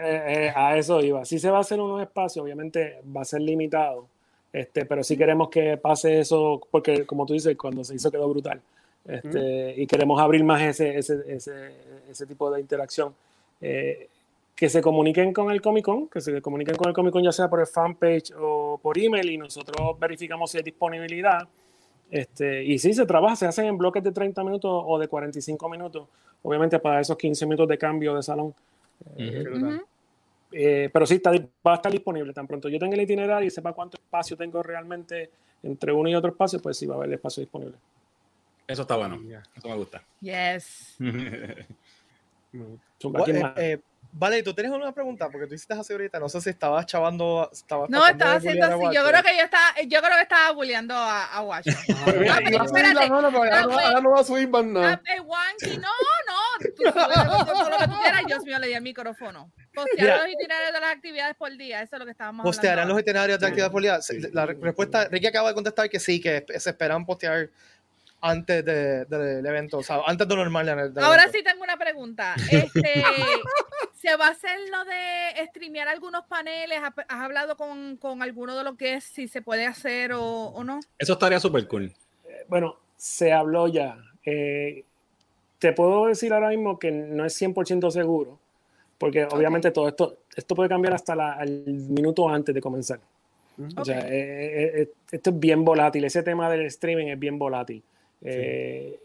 [0.49, 1.25] eh, a eso iba.
[1.27, 4.09] Si se va a hacer unos espacios, obviamente va a ser limitado.
[4.51, 8.29] Este, pero sí queremos que pase eso, porque como tú dices, cuando se hizo quedó
[8.31, 8.61] brutal.
[9.07, 11.73] Este, Y queremos abrir más ese, ese, ese,
[12.09, 13.15] ese tipo de interacción.
[13.61, 14.09] Eh,
[14.55, 17.33] que se comuniquen con el Comic Con, que se comuniquen con el Comic Con ya
[17.33, 21.49] sea por el fanpage o por email y nosotros verificamos si hay disponibilidad.
[22.11, 25.69] Este, y sí, se trabaja, se hacen en bloques de 30 minutos o de 45
[25.69, 26.07] minutos,
[26.43, 28.55] obviamente para esos 15 minutos de cambio de salón.
[29.17, 29.81] Eh, Ujú.
[30.53, 31.33] eh, pero sí, está,
[31.67, 32.69] va a estar disponible tan pronto.
[32.69, 35.31] Yo tengo el itinerario y sepa cuánto espacio tengo realmente
[35.63, 37.77] entre uno y otro espacio, pues sí va a haber espacio disponible.
[38.67, 39.21] Eso está bueno.
[39.57, 40.03] Eso me gusta.
[40.21, 40.95] Yes.
[40.99, 41.67] ¿quién
[43.37, 43.79] eh, eh,
[44.13, 47.49] vale, tú tienes una pregunta, porque tú hiciste hace ahorita, no sé si estabas chavando,
[47.53, 48.95] estabas No, estaba haciendo así.
[48.95, 51.75] Yo creo que yo estaba, yo creo que estaba bulleando a, a Watcher.
[52.31, 53.09] Ah, pero espérate.
[53.09, 53.53] no- pues.
[53.53, 55.01] ahora no va a subir más nada.
[55.07, 55.21] Eh,
[55.77, 55.91] no, no.
[56.77, 58.23] Tú todo lo que tú quieras.
[58.27, 59.51] Dios mío, le di el micrófono.
[59.75, 61.81] Postear los itinerarios de las actividades por día.
[61.83, 63.01] Eso es lo que estábamos ¿Postearán los hablando.
[63.01, 63.99] itinerarios de actividad por día?
[64.33, 67.49] La re- respuesta, Ricky acaba de contestar que sí, que se esperan postear
[68.23, 70.69] antes de- del evento, o sea, antes de lo normal.
[70.69, 70.83] Ahora
[71.25, 71.31] evento.
[71.33, 72.35] sí tengo una pregunta.
[72.51, 73.05] Este,
[73.95, 76.79] ¿Se va a hacer lo de streamear algunos paneles?
[76.83, 80.23] ¿Has has hablado con, con alguno de lo que es si se puede hacer o,
[80.25, 80.81] o no?
[80.99, 81.93] Eso estaría súper cool.
[82.49, 83.97] Bueno, se habló ya.
[84.25, 84.85] Eh,
[85.59, 88.39] te puedo decir ahora mismo que no es 100% seguro,
[88.99, 92.99] porque obviamente todo esto, esto puede cambiar hasta la- el minuto antes de comenzar.
[93.77, 96.05] O sea, eh, eh, eh, esto es bien volátil.
[96.05, 97.83] Ese tema del streaming es bien volátil.
[98.25, 98.99] Eh,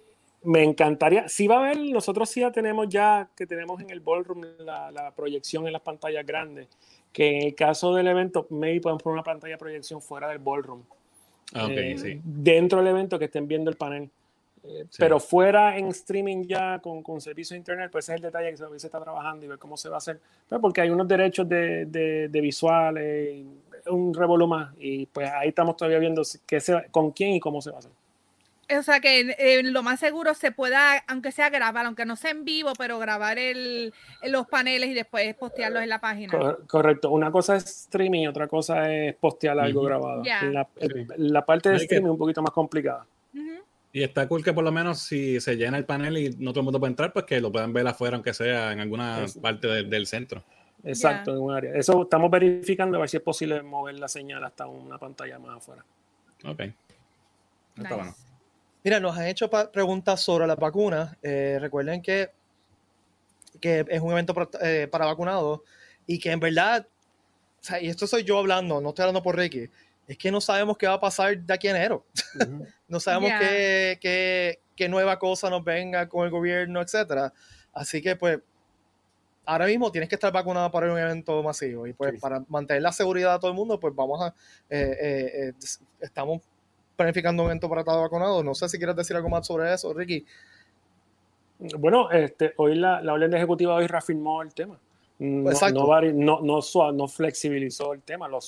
[0.44, 1.28] Me encantaría.
[1.28, 4.92] Si va a haber, nosotros sí ya tenemos ya que tenemos en el ballroom la,
[4.92, 6.68] la proyección en las pantallas grandes.
[7.12, 10.38] Que en el caso del evento, maybe podemos poner una pantalla de proyección fuera del
[10.40, 10.84] ballroom.
[11.54, 12.22] Ah, ok, Eh, sí.
[12.24, 14.10] Dentro del evento que estén viendo el panel.
[14.64, 14.98] Eh, Sí.
[15.00, 18.52] Pero fuera en streaming ya con, con servicio de internet, pues ese es el detalle
[18.52, 20.20] que se, se está trabajando y ver cómo se va a hacer.
[20.48, 23.44] Pues porque hay unos derechos de, de, de visuales,
[23.88, 24.74] un revolú más.
[24.78, 27.80] Y pues ahí estamos todavía viendo qué se, con quién y cómo se va a
[27.80, 27.92] hacer.
[28.70, 32.32] O sea que eh, lo más seguro se pueda, aunque sea grabar, aunque no sea
[32.32, 36.32] en vivo, pero grabar el, los paneles y después postearlos en la página.
[36.38, 37.10] Cor- correcto.
[37.12, 40.22] Una cosa es streaming y otra cosa es postear algo grabado.
[40.24, 40.44] Ya.
[40.44, 43.06] La, el- la parte de Hay streaming es un poquito más complicada.
[43.94, 46.60] Y está cool que por lo menos si se llena el panel y no todo
[46.60, 49.42] el mundo puede entrar, pues que lo puedan ver afuera, aunque sea en alguna Eso.
[49.42, 50.44] parte del- del centro.
[50.84, 51.74] Exacto, en un área.
[51.74, 55.58] Eso estamos verificando a ver si es posible mover la señal hasta una pantalla más
[55.58, 55.84] afuera.
[56.46, 56.60] Ok.
[57.78, 58.14] Está bueno.
[58.88, 61.14] Mira, nos han hecho preguntas sobre las vacunas.
[61.22, 62.30] Eh, recuerden que,
[63.60, 65.60] que es un evento eh, para vacunados
[66.06, 66.88] y que en verdad,
[67.60, 69.70] o sea, y esto soy yo hablando, no estoy hablando por Ricky,
[70.08, 72.06] es que no sabemos qué va a pasar de aquí a enero.
[72.88, 77.34] No sabemos qué, qué- qué nueva cosa nos venga con el gobierno, etcétera.
[77.74, 78.40] Así que, pues,
[79.46, 81.86] ahora mismo tienes que estar vacunado para un evento masivo.
[81.88, 82.20] Y pues, Sí.
[82.22, 84.34] para mantener la seguridad de todo el mundo, pues vamos a.
[84.70, 85.54] eh, eh, eh,
[86.00, 86.42] estamos
[86.98, 88.44] planificando un evento para estar vacunados.
[88.44, 90.26] No sé si quieres decir algo más sobre eso, Ricky.
[91.80, 94.78] Bueno, este, hoy la, la orden ejecutiva hoy reafirmó el tema.
[95.20, 95.80] No, Exacto.
[95.80, 98.40] no, vari- no, no, sua- no flexibilizó el tema, lo-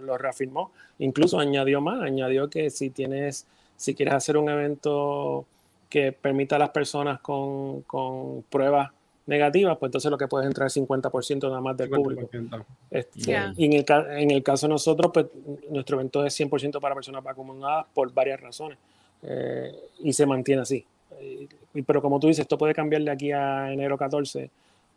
[0.00, 0.72] lo reafirmó.
[0.98, 5.44] Incluso añadió más, añadió que si tienes, si quieres hacer un evento
[5.88, 8.90] que permita a las personas con, con pruebas
[9.26, 12.28] negativas, pues entonces lo que puedes entrar es 50% nada más del público.
[12.30, 12.64] 50%.
[12.90, 13.20] Este.
[13.56, 13.84] Y en el,
[14.18, 15.26] en el caso de nosotros, pues
[15.70, 18.78] nuestro evento es 100% para personas vacunadas por varias razones
[19.22, 20.84] eh, y se mantiene así.
[21.18, 24.50] Eh, y- pero como tú dices, esto puede cambiar de aquí a enero 14.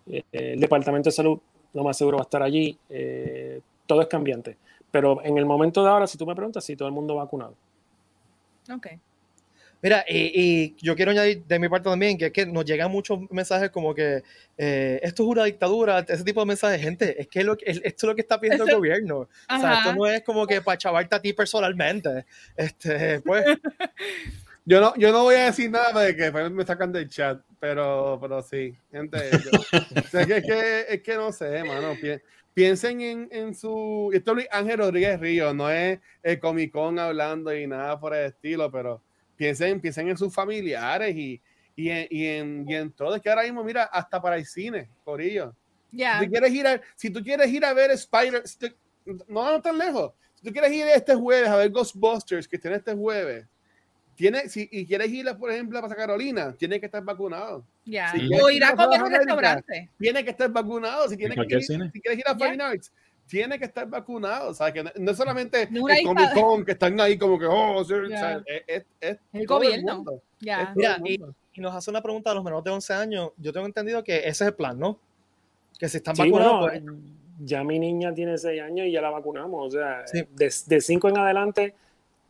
[0.07, 1.39] Eh, el Departamento de Salud,
[1.73, 2.77] lo más seguro, va a estar allí.
[2.89, 4.55] eh, todo es cambiante.
[4.91, 7.53] Pero en el momento de ahora, si tú me preguntas, si todo el mundo vacunado.
[8.71, 8.87] Ok.
[9.81, 12.91] Mira, y, y yo quiero añadir de mi parte también que es que nos llegan
[12.91, 14.23] muchos mensajes como que
[14.57, 17.85] eh, esto es una dictadura, ese tipo de mensajes, gente, es que lo, que- esto
[17.87, 19.19] es lo que está pidiendo el gobierno.
[19.19, 19.95] O sea, esto Ajá.
[19.95, 22.25] no es como que para chavarte a ti personalmente.
[22.57, 23.45] Este, pues,
[24.65, 28.19] Yo no, yo no voy a decir nada de que me sacan del chat, pero,
[28.21, 29.17] pero sí, gente.
[29.43, 29.59] yo-
[29.99, 31.95] o sea, que, es, que, es que no sé, mano.
[31.99, 32.19] pi-
[32.53, 34.11] Piensen en, en su.
[34.13, 38.13] Esto es Luis Ángel Rodríguez Río, no es el Comic Con hablando y nada por
[38.13, 39.01] el estilo, pero
[39.39, 41.41] piensen, piensen en sus familiares y,
[41.77, 43.15] y, en, y, en, y en todo.
[43.15, 45.55] Es que ahora mismo, mira, hasta para el cine, Corillo.
[45.93, 46.19] Ya.
[46.19, 48.75] Si tú quieres ir a, si tú quieres ir a ver Spider, si tú-
[49.29, 50.11] no, no tan lejos.
[50.35, 53.45] Si tú quieres ir este jueves a ver Ghostbusters, que tiene este jueves,
[54.15, 57.65] tiene, si, y quieres ir, por ejemplo, a Plaza Carolina, tiene que estar vacunado.
[57.85, 58.11] Ya.
[58.11, 59.89] Si o ir a comer a un América, restaurante.
[59.97, 61.07] Tiene que estar vacunado.
[61.07, 62.35] Si, tiene que ir- si quieres ir a.
[62.35, 62.91] Fine Arts,
[63.29, 64.49] tiene que estar vacunado.
[64.49, 67.37] O sea, que no, no es solamente No el Comic Con que están ahí como
[67.39, 68.17] que, oh, sí, o Ya.
[68.19, 70.03] sea, es, es- es El gobierno.
[70.07, 70.21] es
[70.75, 73.31] Mira, el y nos hace una pregunta a los menores de 11 años.
[73.37, 74.97] Yo tengo entendido que ese es el plan, ¿no?
[75.77, 77.11] Que si están Sí, vacunados, bueno, pues,
[77.45, 79.67] ya mi niña tiene 6 años y ya la vacunamos.
[79.67, 80.23] O sea, Sí.
[80.67, 81.75] de 5 en adelante,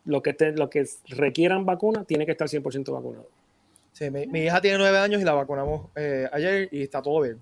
[0.06, 3.28] lo que, te- lo que requieran vacuna tiene que estar 100% vacunado.
[3.92, 7.22] sí, mi, mi hija tiene 9 años y la vacunamos eh, ayer y está todo
[7.22, 7.42] bien.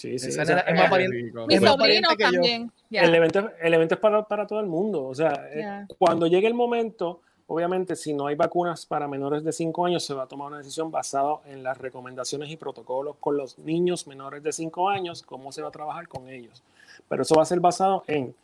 [0.00, 0.28] Sí, sí.
[0.30, 2.30] Esa es más valiente que yo.
[2.30, 2.72] también.
[2.88, 3.02] Ya.
[3.02, 5.04] el, evento, el evento es para, para todo el mundo.
[5.04, 9.52] O sea, eh, cuando llegue el momento, obviamente, si no hay vacunas para menores de
[9.52, 13.36] 5 años, se va a tomar una decisión basada en las recomendaciones y protocolos con
[13.36, 16.62] los niños menores de 5 años, cómo se va a trabajar con ellos.
[17.06, 18.34] Pero eso va a ser basado en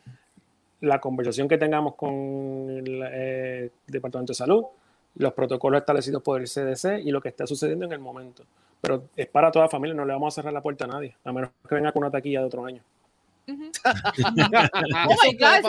[0.81, 4.63] la conversación que tengamos con el eh, Departamento de Salud,
[5.15, 8.43] los protocolos establecidos por el CDC y lo que está sucediendo en el momento.
[8.81, 11.15] Pero es para toda la familia, no le vamos a cerrar la puerta a nadie,
[11.23, 12.81] a menos que venga con una taquilla de otro año.
[13.47, 13.71] Ujú.
[15.09, 15.63] Oh my God,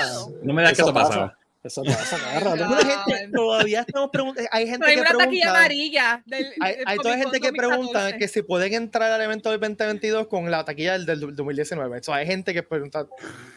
[0.00, 0.32] eso.
[0.42, 1.08] No me da que Eso eso pasa.
[1.08, 1.38] pasaba.
[1.64, 2.68] Eso pasa cada rato.
[2.68, 4.48] Bueno, gente, todavía estamos preguntando.
[4.52, 5.58] Hay gente Pero hay que una taquilla pregunta.
[5.58, 6.22] amarilla.
[6.24, 8.18] Del, Hay, del hay toda gente que pregunta 2014.
[8.18, 11.98] que si pueden entrar al evento del 2022 con la taquilla del, del 2019.
[11.98, 13.06] O sea, hay gente que pregunta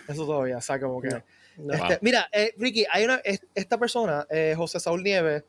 [0.08, 0.58] eso todavía.
[0.58, 1.10] O sea, como que.
[1.58, 1.74] No.
[1.74, 5.44] Este, Mira, eh, Ricky, hay una, es- esta persona, eh, José Saúl Nieves,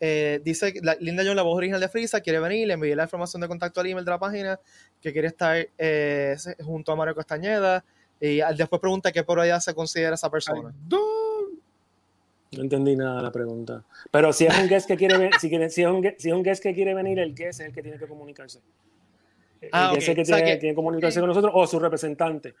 [0.00, 3.04] eh, dice la, Linda John, la voz original de Frisa, quiere venir, le envié la
[3.04, 4.60] información de contacto al email de la página,
[5.00, 7.84] que quiere estar eh, junto a Mario Castañeda,
[8.20, 10.72] y después pregunta qué por allá se considera esa persona.
[12.52, 13.84] No entendí nada de la pregunta.
[14.10, 16.34] Pero si es un guest que quiere, si, quiere- si es un, guest- si es
[16.34, 18.60] un guest que quiere venir, el guest es el que tiene que comunicarse.
[19.60, 20.10] El Ah, guest es ok.
[20.10, 22.54] el que O sea tiene, que- tiene que comunicarse con nosotros o su representante.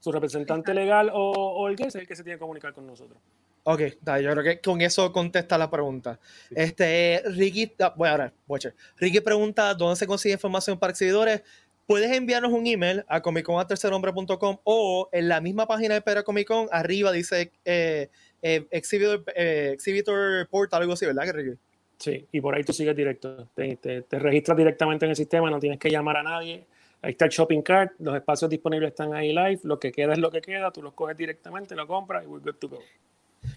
[0.00, 2.86] Su representante legal o, o el guest es el que se tiene que comunicar con
[2.86, 3.18] nosotros.
[3.66, 6.20] Ok, da, yo creo que con eso contesta la pregunta.
[6.54, 8.74] Este, Ricky, ah, voy a ver, Watcher.
[8.98, 11.42] Ricky pregunta dónde se consigue información para exhibidores.
[11.86, 16.68] Puedes enviarnos un email a comiccon.tercerhombre.com o en la misma página de Pera Comic Con,
[16.72, 18.08] arriba dice eh,
[18.42, 21.58] eh, exhibitor, eh, exhibitor Portal, algo así, ¿verdad, Ricky?
[21.98, 23.48] Sí, y por ahí tú sigues directo.
[23.54, 26.66] Te, te- te registras directamente en el sistema, no tienes que llamar a nadie.
[27.00, 30.18] Ahí está el shopping cart, los espacios disponibles están ahí live, lo que queda es
[30.18, 32.78] lo que queda, tú los coges directamente, lo compras y we're good to go.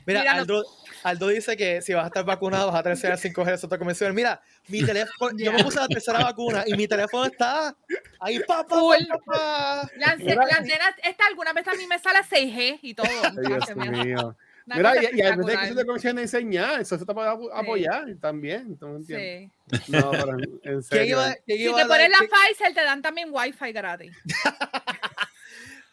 [0.07, 0.63] Mira, Mira, Aldo,
[1.03, 3.77] Aldo dice que si vas a estar vacunado vas a tener señal 5G de otra
[3.77, 4.15] convención.
[4.15, 7.75] Mira, mi teléfono, yo me puse la tercera vacuna y mi teléfono está
[8.19, 9.91] ahí, papá, papá.
[9.97, 13.07] Las, las nenas, esta alguna vez a mí me sale 6G y todo.
[13.45, 14.35] Dios mío.
[14.65, 17.49] Mira, y, y a veces que eso te a enseñar, eso se te puede apo-
[17.53, 18.77] apoyar también.
[18.77, 19.49] ¿tú me entiendes?
[19.85, 19.91] Sí.
[19.91, 21.05] No, pero en- en ¿Quién serio.
[21.21, 24.11] iba, quién Si iba te a dar- pones la Pfizer, te dan también Wi-Fi gratis.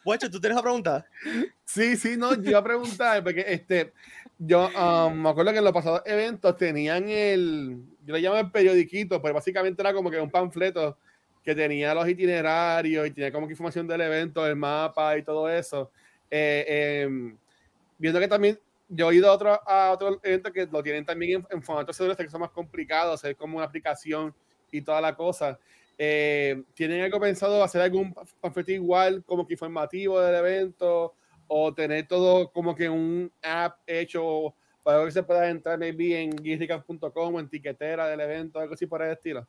[0.05, 1.07] Guacho, ¿tú tienes una pregunta?
[1.65, 3.93] Sí, sí, no, yo iba a preguntar, porque este,
[4.39, 8.51] yo um, me acuerdo que en los pasados eventos tenían el, yo le llamo el
[8.51, 10.99] periodiquito, pero básicamente era como que un panfleto
[11.43, 15.49] que tenía los itinerarios y tenía como que información del evento, el mapa y todo
[15.49, 15.91] eso.
[16.31, 17.37] Eh, em,
[17.99, 21.41] viendo que también yo he ido a otro, a otro evento que lo tienen también
[21.41, 24.35] en, en formato que son más complicados, es como una aplicación
[24.71, 25.59] y toda la cosa.
[25.99, 31.15] Eh, ¿Tienen algo pensado hacer algún panfleto igual, como que informativo del evento,
[31.47, 36.31] o tener todo como que un app hecho para que se pueda entrar maybe en
[36.31, 39.47] guirricas.com o en tiquetera del evento, algo así por el estilo?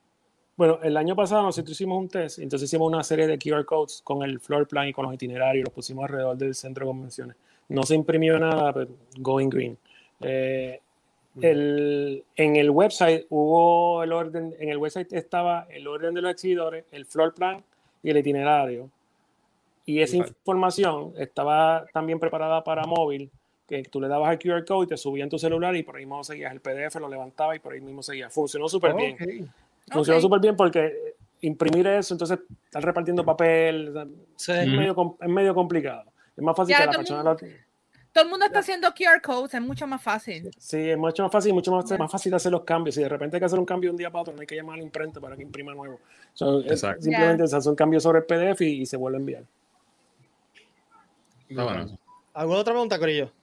[0.55, 4.01] Bueno, el año pasado nosotros hicimos un test, entonces hicimos una serie de QR codes
[4.01, 7.35] con el floor plan y con los itinerarios, los pusimos alrededor del centro de convenciones.
[7.67, 9.77] No se imprimió nada, pero going green.
[10.21, 10.79] Eh,
[11.41, 16.31] el, en el website hubo el orden, en el website estaba el orden de los
[16.31, 17.63] exhibidores, el floor plan
[18.03, 18.89] y el itinerario.
[19.85, 23.29] Y esa información estaba también preparada para móvil,
[23.67, 25.95] que tú le dabas el QR code y te subía en tu celular y por
[25.95, 28.33] ahí mismo seguías el PDF, lo levantaba y por ahí mismo seguías.
[28.33, 29.17] Funcionó súper bien.
[29.91, 33.93] Funcionó súper bien porque imprimir eso, entonces estar repartiendo papel,
[34.37, 36.11] es, medio, es medio complicado.
[36.35, 37.37] Es más fácil que la persona lo...
[38.15, 40.49] Todo el mundo está haciendo QR codes, es mucho más fácil.
[40.57, 42.95] Sí, es mucho más fácil y mucho más, más, fácil hacer los cambios.
[42.95, 44.47] Si de repente hay que hacer un cambio de un día para otro, no hay
[44.47, 45.99] que llamar a la imprenta para que imprima nuevo.
[46.33, 49.43] simplemente se hace un cambio sobre el PDF y, se vuelve a enviar.
[51.49, 51.99] bueno.
[52.33, 53.33] ¿Alguna otra pregunta, Corillo?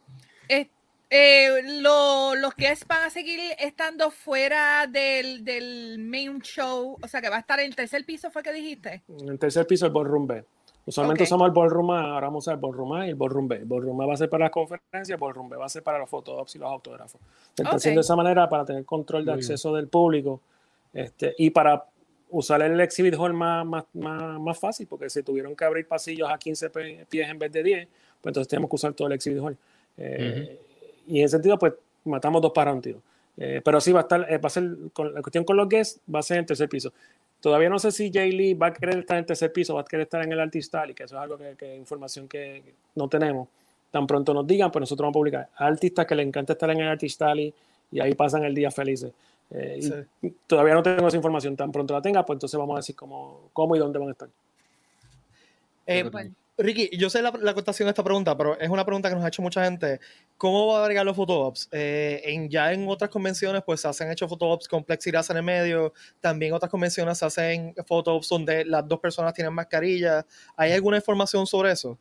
[0.48, 0.70] Eh,
[1.11, 1.50] eh,
[1.82, 7.28] lo, los que van a seguir estando fuera del, del, main show, o sea que
[7.28, 9.02] va a estar en el tercer piso, ¿fue que dijiste?
[9.20, 10.42] En el tercer piso, el ballroom B.
[10.85, 13.49] Usualmente usamos el ballroom A, ahora vamos a usar el ballroom A y el ballroom
[13.49, 13.57] B.
[13.57, 15.83] El ballroom A va a ser para las conferencias, el ballroom B va a ser
[15.83, 17.21] para los fotógrafos y los autógrafos.
[17.55, 20.40] Se está haciendo de esa manera para tener control de acceso del público
[20.92, 21.85] este, y para
[22.31, 26.29] usar el exhibit hall más, más, más, más, fácil, porque si tuvieron que abrir pasillos
[26.31, 26.71] a 15
[27.09, 27.88] pies en vez de 10,
[28.21, 29.57] pues entonces tenemos que usar todo el exhibit hall.
[29.99, 30.59] Eh,
[31.07, 33.01] y en ese sentido, pues matamos dos para un tiro.
[33.37, 35.68] Eh, pero sí va a estar, eh, va a ser, con, la cuestión con los
[35.68, 36.92] guests va a ser en el tercer piso.
[37.42, 39.81] Todavía no sé si Jay Lee va a querer estar en el tercer piso, va
[39.81, 42.62] a querer estar en el Artist y que eso es algo que, que información que
[42.94, 43.48] no tenemos.
[43.90, 45.48] Tan pronto nos digan, pues nosotros vamos a publicar.
[45.57, 47.20] artistas que le encanta estar en el Artist
[47.90, 49.12] y ahí pasan el día felices.
[49.50, 50.07] Eh,
[50.46, 51.57] todavía no tengo esa información.
[51.57, 54.12] Tan pronto la tenga, pues entonces vamos a decir cómo, cómo y dónde van a
[54.12, 54.28] estar.
[55.85, 56.11] Eh,
[56.58, 59.24] Ricky, yo sé la, la, contestación de esta pregunta, pero es una pregunta que nos
[59.24, 60.00] ha hecho mucha gente.
[60.36, 61.68] ¿Cómo va a agregar los photoops?
[61.72, 65.42] Eh, en, ya en otras convenciones, pues se hacen hecho photoops con plexiglas en el
[65.42, 65.94] medio.
[66.20, 70.26] También otras convenciones se hacen photoops donde las dos personas tienen mascarilla.
[70.54, 71.98] ¿Hay alguna información sobre eso?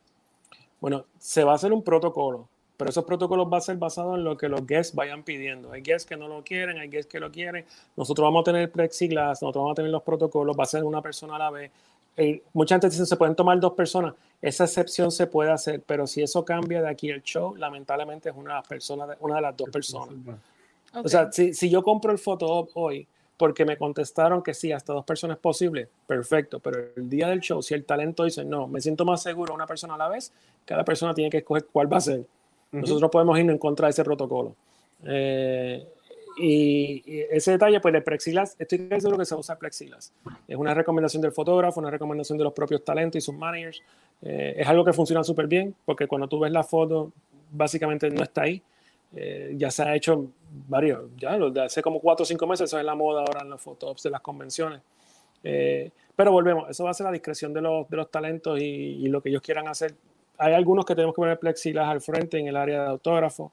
[0.80, 4.24] Bueno, se va a hacer un protocolo, pero esos protocolos van a ser basados en
[4.24, 5.72] lo que los guests vayan pidiendo.
[5.72, 7.64] Hay guests que no lo quieren, hay guests que lo quieren.
[7.96, 11.00] Nosotros vamos a tener plexiglas, nosotros vamos a tener los protocolos, va a ser una
[11.00, 11.70] persona a la vez
[12.16, 14.14] eh, mucha gente dice se pueden tomar dos personas.
[14.40, 18.36] Esa excepción se puede hacer, pero si eso cambia de aquí el show, lamentablemente es
[18.36, 20.16] una, persona, una de las dos personas.
[20.94, 24.92] O sea, si, si, yo compro el foto hoy porque me contestaron que sí, hasta
[24.92, 28.68] dos personas es posible, perfecto, pero el día del show, si el talento dice no,
[28.68, 30.32] me siento más seguro una persona a la vez,
[30.64, 32.24] cada persona tiene que escoger cuál va a ser.
[32.72, 34.54] Nosotros podemos ir en contra de ese protocolo.
[35.04, 35.86] Eh,
[36.36, 40.12] y, ese detalle, pues el plexiglas, estoy seguro que se usa plexiglas.
[40.48, 43.82] Es una recomendación del fotógrafo, una recomendación de los propios talentos y sus managers.
[44.22, 47.12] Eh, es algo que funciona súper bien porque cuando tú ves la foto,
[47.50, 48.62] básicamente no está ahí.
[49.14, 50.26] Eh, ya se ha hecho
[50.68, 53.60] varios, ya hace como cuatro o cinco meses, eso es la moda ahora en los
[53.60, 54.80] fotos de las convenciones.
[55.44, 58.64] Eh, pero volvemos, eso va a ser la discreción de los, de los talentos y,
[58.64, 59.94] y, lo que ellos quieran hacer.
[60.38, 63.52] Hay algunos que tenemos que poner plexiglas al frente en el área de autógrafo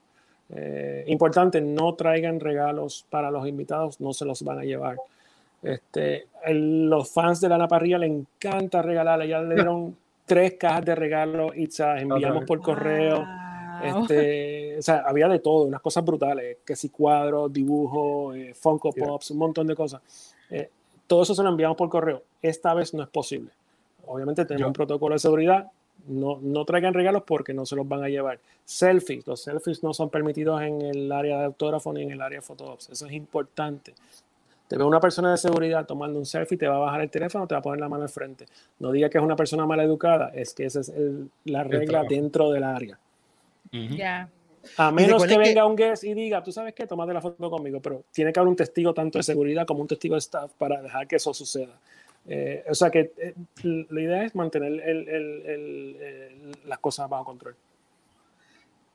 [0.52, 4.96] eh, importante, no traigan regalos para los invitados, no se los van a llevar.
[5.62, 10.94] Este, los fans de Lana Parrilla le encanta regalar, ya le dieron tres cajas de
[10.94, 13.26] regalos y enviamos por correo.
[13.82, 18.92] Este, o sea, había de todo, unas cosas brutales, que si cuadros, dibujos, eh, Funko
[18.92, 20.02] Pops, un montón de cosas.
[20.50, 20.68] Eh,
[21.06, 22.22] todo eso se lo enviamos por correo.
[22.42, 23.50] Esta vez no es posible.
[24.06, 25.70] Obviamente tenemos un protocolo de seguridad,
[26.08, 28.38] no, no traigan regalos porque no se los van a llevar.
[28.64, 32.38] Selfies, los selfies no son permitidos en el área de autógrafo ni en el área
[32.38, 32.88] de fotógrafos.
[32.90, 33.94] Eso es importante.
[34.68, 37.46] Te ve una persona de seguridad tomando un selfie, te va a bajar el teléfono,
[37.46, 38.46] te va a poner la mano al frente.
[38.78, 40.92] No diga que es una persona mal educada, es que esa es
[41.44, 42.98] la regla dentro del área.
[43.72, 44.28] Ya.
[44.76, 47.80] A menos que venga un guest y diga, tú sabes qué, tomate la foto conmigo,
[47.80, 50.80] pero tiene que haber un testigo tanto de seguridad como un testigo de staff para
[50.82, 51.74] dejar que eso suceda.
[52.26, 57.56] Eh, o sea que eh, la idea es mantener el, el, las cosas bajo control.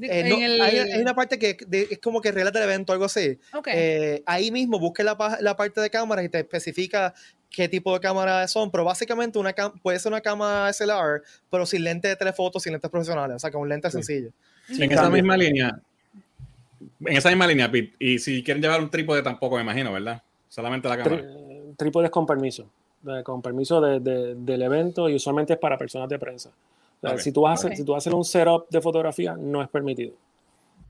[0.01, 1.57] eh, hay, una parte que
[1.89, 3.37] es como que reglas del evento, algo así.
[3.67, 7.13] Eh, ahí mismo busque la, la, parte de cámara y te especifica
[7.49, 11.83] qué tipo de cámara son, pero básicamente una puede ser una cámara SLR, pero sin
[11.83, 14.31] lente de telefoto, sin lentes profesionales, o sea, con un lente sencillo.
[14.67, 15.79] En esa misma línea,
[17.05, 20.23] en esa misma línea, Pete, y si quieren llevar un trípode tampoco me imagino, ¿verdad?
[20.49, 21.23] Solamente la cámara.
[21.77, 22.65] Trípodes con permiso,
[23.01, 26.49] de- con permiso de- de- del evento y usualmente es para personas de prensa.
[26.49, 27.77] O sea, Ok, si, tú vas a hacer, ok.
[27.77, 30.13] si tú vas a hacer un setup de fotografía, no es permitido.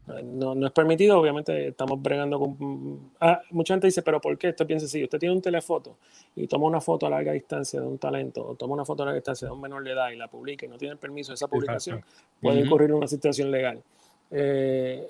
[0.10, 3.00] Eh, No, no es permitido, obviamente estamos bregando con...
[3.22, 4.50] Ah, mucha gente dice, pero ¿por qué?
[4.50, 5.06] Esto es bien sencillo.
[5.06, 5.96] Usted tiene un telefoto
[6.36, 9.06] y toma una foto a larga distancia de un talento o toma una foto a
[9.06, 11.32] larga distancia de un menor de edad y la publica y no tiene el permiso
[11.32, 12.04] de esa publicación,
[12.42, 12.66] puede Ujú.
[12.66, 13.82] incurrir en una situación legal.
[14.30, 15.08] Eh,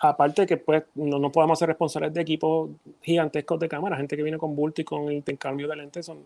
[0.00, 2.70] aparte que pues no, no podemos ser responsables de equipos
[3.02, 6.24] gigantescos de cámara, gente que viene con bulto y con intercambio de lentes son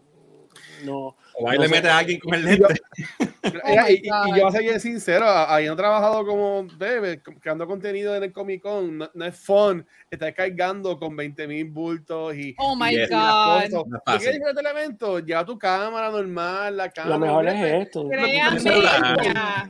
[0.84, 1.74] no O ahí no le sé.
[1.74, 2.82] mete a alguien con el Y yo- lente.
[3.44, 4.36] Y, y- y God.
[4.36, 5.26] yo voy a ser sincero,
[5.58, 10.32] he trabajado como debe, creando contenido en el Comic Con, no, no es fun estar
[10.32, 13.10] cargando con 20 mil bultos y, Oh my y God.
[13.10, 14.30] No es ¿Tú fácil.
[14.30, 15.18] quieres ir al evento?
[15.18, 17.16] Lleva tu cámara normal, la cámara.
[17.16, 18.08] lo mejor es esto.
[18.08, 18.60] Créanme.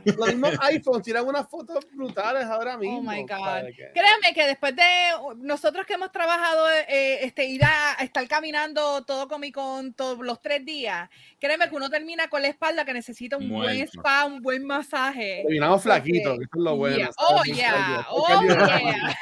[0.05, 2.99] Los mismos iPhones tiran unas fotos brutales ahora mismo.
[2.99, 3.29] Oh my God.
[3.39, 3.91] ¿sabes qué?
[3.93, 4.83] Créanme que después de
[5.37, 10.19] nosotros que hemos trabajado, eh, este, ir a, a estar caminando todo Comic Con todos
[10.19, 11.09] los tres días,
[11.55, 13.91] créeme que uno termina con la espalda que necesita un buen Muerto.
[13.99, 15.41] spa, un buen masaje.
[15.43, 16.97] Terminamos flaquitos, que eso es lo bueno.
[16.97, 17.09] Yeah.
[17.17, 18.05] Oh, yeah.
[18.09, 19.15] Oh, yeah.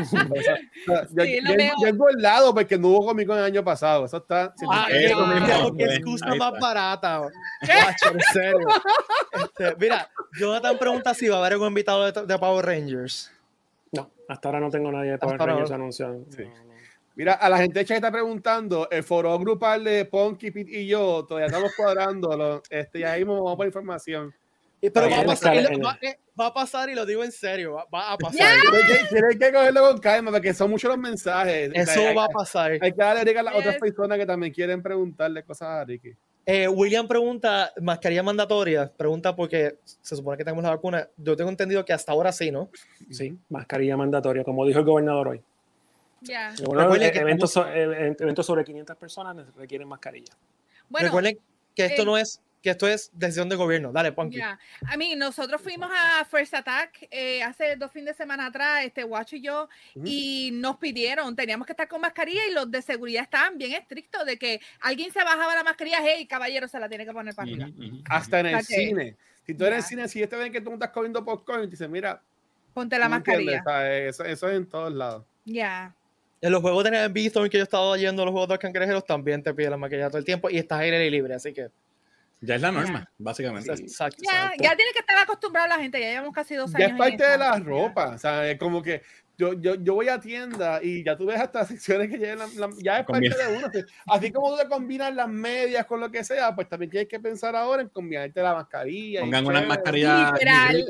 [0.00, 1.38] o sea, yo- Sí,
[1.84, 4.04] he engordado porque no hubo Comic Con el año pasado.
[4.06, 4.54] Eso está.
[4.70, 7.18] Ah, Eso qué- excusa más barata.
[7.62, 8.68] Guacho, en serio.
[9.34, 10.08] Este, mira,
[10.38, 13.30] Jonathan pregunta si va a haber algún invitado de, de Power Rangers.
[13.92, 16.24] No, hasta ahora no tengo nadie de Power Hasta Rangers anunciado.
[16.30, 16.44] Sí.
[16.44, 16.71] No, no.
[17.14, 21.24] Mira, a la gente chat está preguntando, el foro grupal de Ponky, Pete y yo,
[21.28, 22.62] todavía estamos cuadrándolo.
[22.70, 24.34] Este, ya mismo vamos por información.
[24.80, 27.74] Pero va a, pasar, lo- va, eh, va a pasar y lo digo en serio,
[27.74, 28.56] va, va a pasar.
[28.60, 31.70] Que, tienen que cogerlo con calma porque son muchos los mensajes.
[31.70, 32.72] O sea, Eso hay, va a pasar.
[32.72, 33.60] hay que darle a las Yes.
[33.60, 36.12] otras personas que también quieren preguntarle cosas a Ricky.
[36.44, 41.08] Eh, William pregunta, mascarilla mandatoria, pregunta porque se supone que tenemos la vacuna.
[41.16, 42.68] Yo tengo entendido que hasta ahora sí, ¿no?
[43.08, 45.42] Sí, mascarilla mandatoria, como dijo el gobernador hoy.
[46.22, 46.54] Ya.
[46.64, 50.32] Bueno, Recuerden eh, que eventos, so- eh, eventos sobre 500 personas requieren mascarilla.
[50.88, 51.38] Bueno, Recuerden
[51.74, 53.90] que esto eh, no es, que esto es decisión del gobierno.
[53.92, 54.36] Dale, Punky.
[54.36, 54.58] Ya,
[54.88, 59.02] a mí, nosotros fuimos a First Attack eh, hace dos fines de semana atrás, este
[59.02, 60.04] Guacho y yo, Ujú.
[60.06, 64.24] y nos pidieron, teníamos que estar con mascarilla y los de seguridad estaban bien estrictos
[64.24, 67.50] de que alguien se bajaba la mascarilla, hey, caballero, se la tiene que poner para
[67.50, 67.66] arriba.
[67.68, 68.02] Ujú, ujú.
[68.08, 69.16] Hasta en el cine.
[69.44, 71.66] Si tú eres en el cine, si este ven que tú estás comiendo popcorn, y
[71.66, 72.22] te dicen, mira,
[72.74, 73.62] Ponte la mascarilla.
[73.64, 75.24] Sea, Eso, eso es en todos lados.
[75.44, 75.94] Ya.
[76.42, 79.04] En los juegos de Beastorm que yo he estado yendo, los juegos de los cangrejeros,
[79.06, 81.68] también te piden la mascarilla todo el tiempo y estás aire libre, así que.
[82.40, 83.70] Ya es la norma, básicamente.
[83.72, 84.20] Exacto.
[84.24, 84.62] Ya, exacto.
[84.64, 86.86] ya tiene que estar acostumbrada la gente, ya llevamos casi dos Ya años.
[86.88, 87.64] es en parte de la Ya.
[87.64, 89.02] ropa, o sea, es como que
[89.38, 92.66] yo, yo, yo voy a tienda y ya tú ves hasta secciones que llevan, la-
[92.66, 93.36] la- ya es parte Combina.
[93.36, 93.66] de uno.
[93.68, 97.08] así- Así como tú te combinas las medias con lo que sea, pues también tienes
[97.08, 99.20] que pensar ahora en combinarte la mascarilla.
[99.20, 100.84] Pongan una chévere.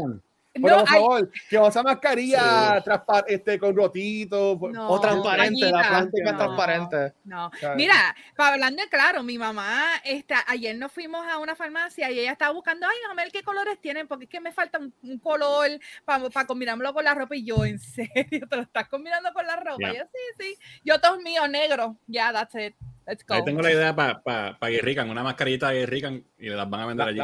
[0.54, 4.60] Pero No, por hay- favor, que usa mascarilla transpa- este, con rotitos.
[4.60, 6.38] No, O transparente, la plástica es No.
[6.38, 7.12] transparente.
[7.24, 12.10] No, mira, para hablando de claro, mi mamá, está, ayer nos fuimos a una farmacia
[12.10, 14.78] y ella estaba buscando, ay, a ver qué colores tienen, porque es que me falta
[14.78, 15.70] un, un color
[16.04, 17.34] para combinarlo con la ropa.
[17.34, 18.12] Y yo, ¿en serio?
[18.50, 19.88] ¿Te lo estás combinando con la ropa?
[19.92, 20.58] Yo, sí, sí.
[20.84, 21.96] Yo, todos míos, negro.
[22.06, 22.74] Ya, that's it.
[23.06, 23.34] Let's go.
[23.34, 26.80] Ahí tengo la idea para pa, pa Guerrican, una mascarita de Guerrican y las van
[26.82, 27.20] a vender La, allí.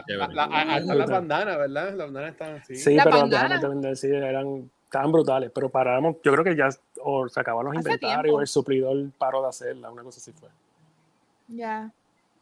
[0.80, 1.88] hasta las bandanas, ¿verdad?
[1.94, 2.74] Las bandanas están así.
[2.76, 3.42] Sí, La pero bandana.
[3.44, 6.68] déjame también decir, eran tan brutales, pero paramos, yo creo que ya
[7.02, 10.48] o se acabaron los inventarios, o el suplidor paró de hacerla, una cosa así fue.
[11.48, 11.92] Ya.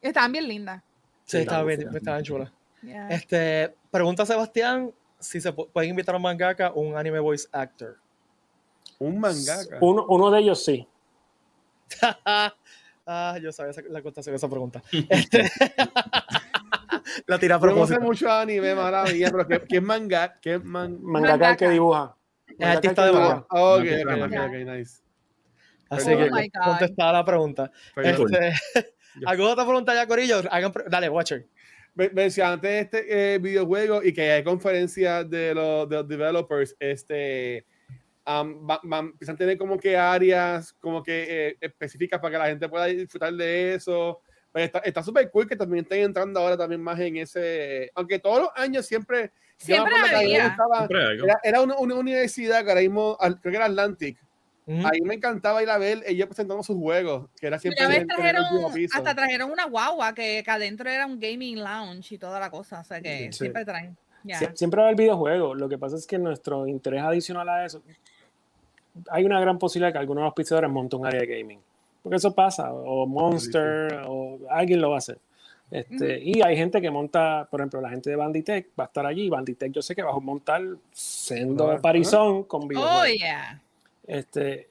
[0.00, 0.82] Estaban bien lindas.
[1.24, 1.96] Sí, Sí, estaba claro, bien, sí.
[1.96, 2.52] estaba chula.
[2.82, 3.08] Ya.
[3.08, 7.18] Este, pregunta a Sebastián si se pu- pueden invitar a un mangaka o un anime
[7.18, 7.96] voice actor.
[8.98, 9.78] Un mangaka.
[9.80, 10.86] Uno, uno de ellos sí.
[13.06, 14.82] ah, yo sabía esa- la contestación de esa pregunta.
[15.10, 15.50] Este,
[17.26, 20.38] la tira a Yo no sé mucho anime, mala mía, pero ¿qué, qué es manga?
[20.40, 20.98] ¿Qué es man...
[21.02, 22.16] Mangaka el que dibuja.
[22.58, 23.46] Es artista de dibuja.
[23.50, 25.02] Ah, ok, No, ok, ok, nice.
[25.88, 26.64] Así Oh que God.
[26.64, 27.70] contestada la pregunta.
[27.96, 28.52] Este,
[29.24, 30.42] ¿Alguna otra pregunta ya, Corillo?
[30.50, 31.46] Hagan pre- Dale, Watcher.
[31.94, 37.64] Me- Mencionaste este eh, videojuego y que hay conferencias de los, de los developers, este,
[38.26, 42.38] um, va- va- empiezan a tener como que áreas como que eh, específicas para que
[42.38, 44.20] la gente pueda disfrutar de eso.
[44.52, 48.18] Pero está está súper cool que también estén entrando ahora también más en ese, aunque
[48.18, 50.48] todos los años siempre, Siempre había.
[50.48, 54.18] gustaba- Siempre era, era una, una universidad que ahora mismo, creo que era Atlantic,
[54.66, 58.44] ahí me encantaba ir a ver ellos presentando sus juegos, que era siempre vez trajeron,
[58.74, 58.96] piso.
[58.98, 62.80] hasta trajeron una guagua que, que adentro era un gaming lounge y toda la cosa.
[62.80, 63.38] O sea que Sí.
[63.40, 63.96] siempre traen.
[64.24, 64.38] Ya.
[64.40, 65.56] Sie- Siempre va a haber videojuegos.
[65.56, 67.82] Lo que pasa es que nuestro interés adicional a eso,
[69.10, 71.60] hay una gran posibilidad que algunos de los auspiciadores monten un área de gaming.
[72.02, 75.18] porque eso pasa, o Monster, o alguien lo va a hacer.
[75.70, 79.04] Este, Y hay gente que monta, por ejemplo, la gente de Banditech va a estar
[79.04, 79.28] allí.
[79.28, 81.82] Banditech, yo sé que va a montar sendo Ajá.
[81.82, 83.02] Parizón con videojuegos.
[83.02, 83.60] Oh, yeah.
[84.06, 84.68] Este,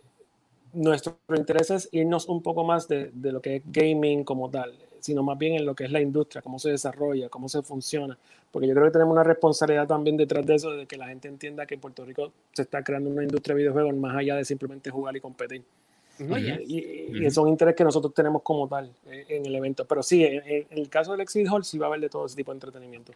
[0.71, 4.73] nuestro interés es irnos un poco más de, de lo que es gaming como tal,
[5.01, 8.17] sino más bien en lo que es la industria, cómo se desarrolla, cómo se funciona.
[8.55, 11.27] Porque yo creo que tenemos una responsabilidad también detrás de eso, de que la gente
[11.27, 14.45] entienda que en Puerto Rico se está creando una industria de videojuegos más allá de
[14.45, 15.61] simplemente jugar y competir.
[16.65, 19.83] Y, y- es un interés que nosotros tenemos como tal eh, en el evento.
[19.83, 22.27] Pero sí, en, en el caso del Exhibit Hall sí va a haber de todo
[22.27, 23.11] ese tipo de entretenimiento.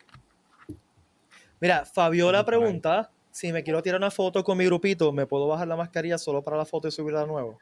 [1.61, 5.69] Mira, Fabiola pregunta si me quiero tirar una foto con mi grupito, ¿me puedo bajar
[5.69, 7.57] la mascarilla solo para la foto y subirla de nuevo?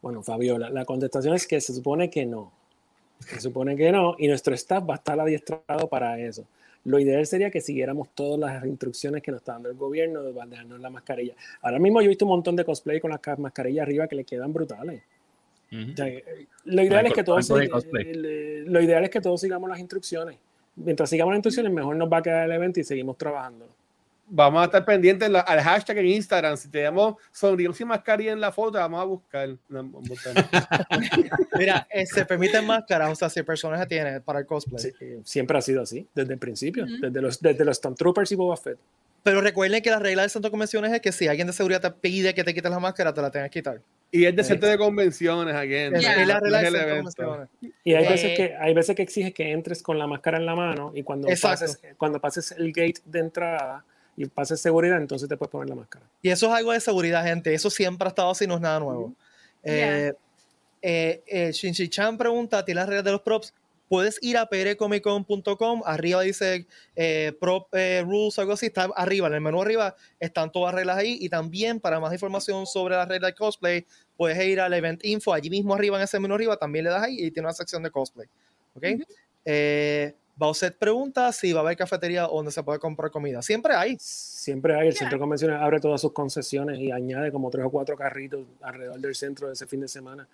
[0.00, 2.52] Bueno, Fabiola, la contestación es que se supone que no.
[3.18, 6.44] Se supone que no, y nuestro staff va a estar adiestrado para eso.
[6.84, 10.32] Lo ideal sería que siguiéramos todas las instrucciones que nos está dando el gobierno de
[10.46, 11.34] dejarnos la mascarilla.
[11.62, 14.16] Ahora mismo yo he visto un montón de cosplay con las ca- mascarillas arriba que
[14.16, 15.02] le quedan brutales.
[15.72, 15.92] Ujú.
[15.92, 16.06] O sea,
[16.64, 18.64] lo ideal Hay es que co- todos hay sig- cosplay.
[18.66, 20.36] lo ideal es que todos sigamos las instrucciones.
[20.76, 23.66] Mientras sigamos las instrucciones, mejor nos va a quedar el evento y seguimos trabajando.
[24.36, 26.56] Vamos a estar pendientes en la- al hashtag en Instagram.
[26.56, 29.48] Si tenemos sonríos sin mascarilla en la foto, vamos a buscar.
[31.58, 34.82] Mira, eh, se permiten máscaras, o sea, si el personaje tiene para el cosplay.
[34.82, 38.34] Sí, eh, siempre ha sido así, desde el principio, desde los, desde los Stormtroopers y
[38.34, 38.76] Boba Fett.
[39.22, 41.80] Pero recuerden que la regla del centro de convenciones es que si alguien de seguridad
[41.80, 43.80] te pide que te quites la máscara, te la tengas que quitar.
[44.10, 45.94] Y es de centro de convenciones, again.
[45.94, 47.48] Es, la regla del el centro de convenciones.
[47.84, 50.46] Y hay, Eh, veces que, hay veces que exige que entres con la máscara en
[50.46, 51.66] la mano y cuando Exacto.
[51.66, 53.84] pases, cuando pases el gate de entrada
[54.16, 56.06] y pases seguridad, entonces te puedes poner la máscara.
[56.22, 57.52] Y eso es algo de seguridad, gente.
[57.54, 59.14] Eso siempre ha estado así, no es nada nuevo.
[59.62, 60.12] Eh,
[60.82, 63.54] eh, eh, Shinji Chan pregunta, ¿tiene las reglas de los props?
[63.88, 69.34] Puedes ir a prcomiccon.com, arriba dice eh, prop eh, rules, algo así, está arriba, en
[69.34, 73.06] el menú arriba están todas las reglas ahí y también para más información sobre las
[73.06, 73.86] reglas de cosplay,
[74.16, 77.02] puedes ir al event info, allí mismo arriba en ese menú arriba, también le das
[77.02, 78.26] ahí y tiene una sección de cosplay.
[78.74, 78.84] ¿Ok?
[79.44, 83.40] Eh, Bauset pregunta si va a haber cafetería donde se puede comprar comida.
[83.40, 83.96] Siempre hay.
[84.00, 84.98] Siempre hay, el Ya.
[85.00, 88.98] centro de convenciones abre todas sus concesiones y añade como tres o cuatro carritos alrededor
[88.98, 90.26] del centro de ese fin de semana.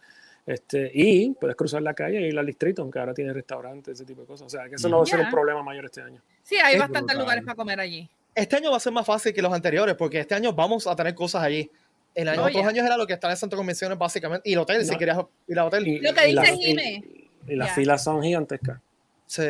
[0.47, 4.05] Este, y puedes cruzar la calle y ir al distrito, aunque ahora tiene restaurantes, ese
[4.07, 4.47] tipo de cosas.
[4.47, 6.21] O sea, que eso no va a ser un problema mayor este año.
[6.43, 7.19] Sí, hay Es bastantes brutal.
[7.19, 8.09] lugares para comer allí.
[8.35, 10.97] Este año va a ser más fácil que los anteriores, porque este año vamos a
[10.97, 11.71] tener cosas allí.
[12.15, 12.69] En los Oh, otros yeah.
[12.69, 14.93] años era lo que está en el centro de convenciones, básicamente, y el hotel, si
[14.93, 14.99] No.
[14.99, 15.87] querías ir al hotel.
[15.87, 17.05] Y, Lo que dice las- Jime.
[17.47, 17.75] y- y las Ya.
[17.75, 18.81] filas son gigantescas.
[19.27, 19.43] Sí.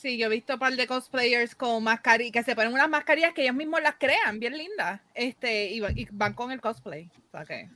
[0.00, 3.34] Sí, yo he visto un par de cosplayers con mascarillas, que se ponen unas mascarillas
[3.34, 7.10] que ellos mismos las crean, bien lindas, este, y, y van con el cosplay.
[7.26, 7.68] O sea que-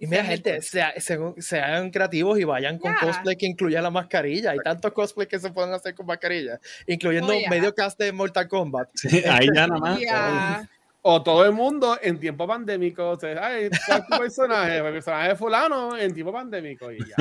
[0.00, 0.94] Y mira, Sí, gente, sea-
[1.38, 4.52] sean creativos y vayan con cosplay que incluya la mascarilla.
[4.52, 7.50] Hay tantos cosplays que se pueden hacer con mascarilla, incluyendo Oh, yeah.
[7.50, 8.88] medio cast de Mortal Kombat.
[8.94, 10.68] Sí, ahí ya nada más.
[11.02, 13.10] O todo el mundo en tiempo pandémico.
[13.10, 14.76] O sea, ay, ¿cuál es tu personaje?
[14.78, 16.90] El personaje de fulano en tiempo pandémico.
[16.90, 17.14] Y ya.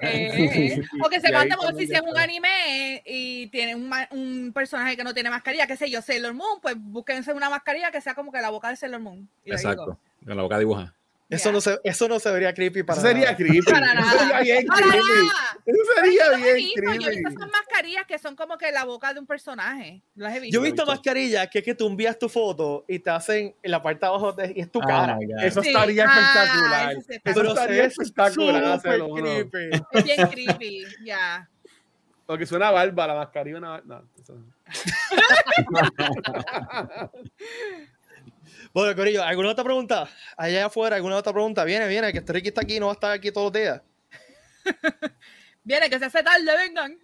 [0.00, 4.52] Eh, o que se manda por si es un anime y tiene un, ma- un
[4.54, 8.00] personaje que no tiene mascarilla, qué sé yo, Sailor Moon, pues búsquense una mascarilla que
[8.00, 9.28] sea como que la boca de Sailor Moon.
[9.44, 9.50] Y.
[9.50, 9.98] Exacto.
[10.24, 10.94] Con la boca dibuja.
[11.30, 11.52] Eso, Ya.
[11.52, 13.36] no se, eso no se vería creepy para Eso sería nada.
[13.36, 13.60] creepy.
[13.60, 14.18] Para Eso nada.
[14.18, 14.98] sería bien Para creepy.
[14.98, 15.58] nada.
[15.66, 17.16] Eso sería Yo bien visto, yo he creepy.
[17.16, 20.00] visto esas mascarillas que son como que la boca de un personaje.
[20.14, 20.54] Las he visto.
[20.54, 20.90] Yo he visto visto.
[20.90, 24.06] mascarillas que es que tú envías tu foto y te hacen en la parte de
[24.06, 25.16] abajo de- y es tu Oh cara.
[25.16, 25.44] God.
[25.44, 25.68] Eso Sí.
[25.68, 26.92] estaría Ah, espectacular.
[26.92, 28.80] eso está Eso Pero estaría ve espectacular
[29.50, 29.82] creepy.
[29.92, 31.46] Es bien creepy, ya.
[32.24, 33.58] Porque suena barba, la mascarilla.
[33.58, 33.82] Una...
[33.84, 34.46] No, eso no.
[38.74, 40.08] Bueno, Corillo, ¿alguna otra pregunta?
[40.36, 41.64] Allá afuera, ¿alguna otra pregunta?
[41.64, 43.82] Viene, viene, que este Ricky está aquí, no va a estar aquí todos los días.
[45.64, 46.98] Viene, que se hace tarde, vengan.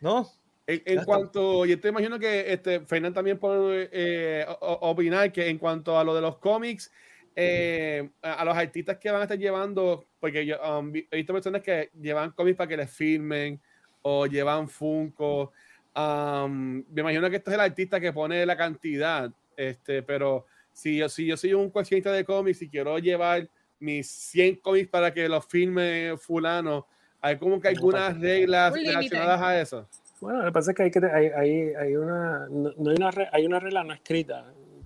[0.00, 0.30] ¿No?
[0.66, 5.98] En, cuanto, yo te imagino que este, Fernán también puede eh, opinar que en cuanto
[5.98, 6.90] a lo de los cómics,
[7.34, 11.32] eh, a, a los artistas que van a estar llevando, porque yo um, he visto
[11.32, 13.60] personas que llevan cómics para que les filmen
[14.02, 15.52] o llevan Funko.
[15.96, 20.96] um, me imagino que este es el artista que pone la cantidad, este, pero si
[20.98, 23.48] yo, si yo soy un coleccionista de cómics y quiero llevar
[23.78, 26.86] mis 100 cómics para que los filme fulano,
[27.20, 29.88] hay como que algunas reglas relacionadas a eso.
[30.20, 32.96] Bueno, lo que pasa es que hay, que hay, hay, hay una, no, no hay,
[32.96, 34.44] una re- hay una regla no escrita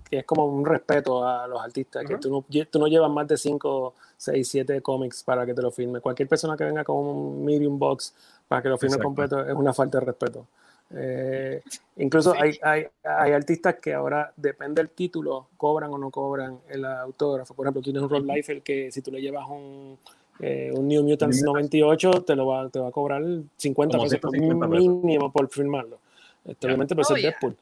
[0.09, 3.27] que es como un respeto a los artistas, que tú no, tú no llevas más
[3.27, 5.99] de 5, 6, 7 cómics para que te lo firme.
[5.99, 8.15] Cualquier persona que venga con un medium box
[8.47, 9.05] para que lo firme Exacto.
[9.05, 10.47] completo es una falta de respeto.
[10.93, 11.61] Eh,
[11.97, 12.39] incluso Sí.
[12.41, 17.53] hay, hay, hay artistas que ahora, depende del título, cobran o no cobran el autógrafo.
[17.53, 19.97] Por ejemplo, tienes un Rob Liefeld que si tú le llevas un,
[20.39, 23.21] eh, un New Mutants 98, te, lo va, te va a cobrar
[23.57, 24.87] 50 Como pesos, 150 pesos.
[24.87, 25.97] mínimo por firmarlo.
[26.45, 26.67] Este.
[26.67, 27.31] Obviamente, pues Oh, es yeah.
[27.31, 27.55] Deadpool.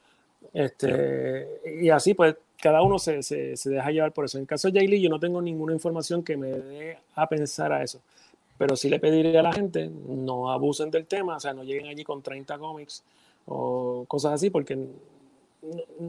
[0.54, 1.48] Este,
[1.82, 4.38] y así, pues, cada uno se, se, se deja llevar por eso.
[4.38, 7.28] En el caso de Jay Lee, yo no tengo ninguna información que me dé a
[7.28, 8.00] pensar a eso.
[8.58, 11.88] Pero sí le pediría a la gente, no abusen del tema, o sea, no lleguen
[11.88, 13.04] allí con 30 cómics
[13.46, 14.88] o cosas así, porque no,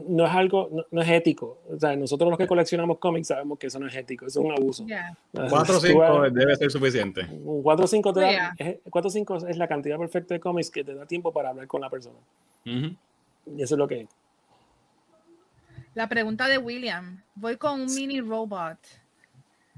[0.07, 1.57] no es algo, no, no es ético.
[1.69, 4.45] O sea, nosotros los que coleccionamos cómics sabemos que eso no es ético, eso es
[4.45, 4.85] un abuso.
[4.85, 5.17] Yeah.
[5.33, 7.27] 4 o Tú 5 vas- debe ser suficiente.
[7.43, 8.53] un 4 o 5 te da, Yeah.
[8.59, 11.49] es, 4 o 5 es la cantidad perfecta de cómics que te da tiempo para
[11.49, 12.17] hablar con la persona.
[12.65, 12.95] Ujú.
[13.57, 14.07] Y eso es lo que es.
[15.95, 17.21] La pregunta de William.
[17.35, 18.77] Voy con un mini robot.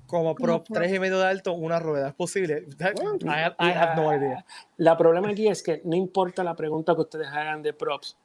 [0.10, 0.66] Como prop.
[0.74, 2.08] 3 y medio de alto, una rueda.
[2.10, 2.66] ¿Es posible?
[2.80, 4.44] I, have, I have no idea.
[4.78, 8.18] La problema aquí es que no importa la pregunta que ustedes hagan de props,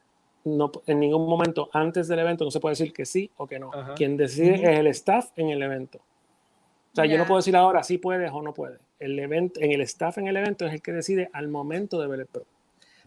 [0.45, 3.59] no, en ningún momento antes del evento no se puede decir que sí o que
[3.59, 3.71] no.
[3.73, 3.95] Ajá.
[3.95, 4.67] Quien decide Ujú.
[4.67, 5.99] es el staff en el evento.
[5.99, 8.81] O sea, yo no puedo decir ahora si puedes o no puedes.
[8.99, 12.07] El evento, en el staff en el evento es el que decide al momento de
[12.07, 12.47] ver el prop.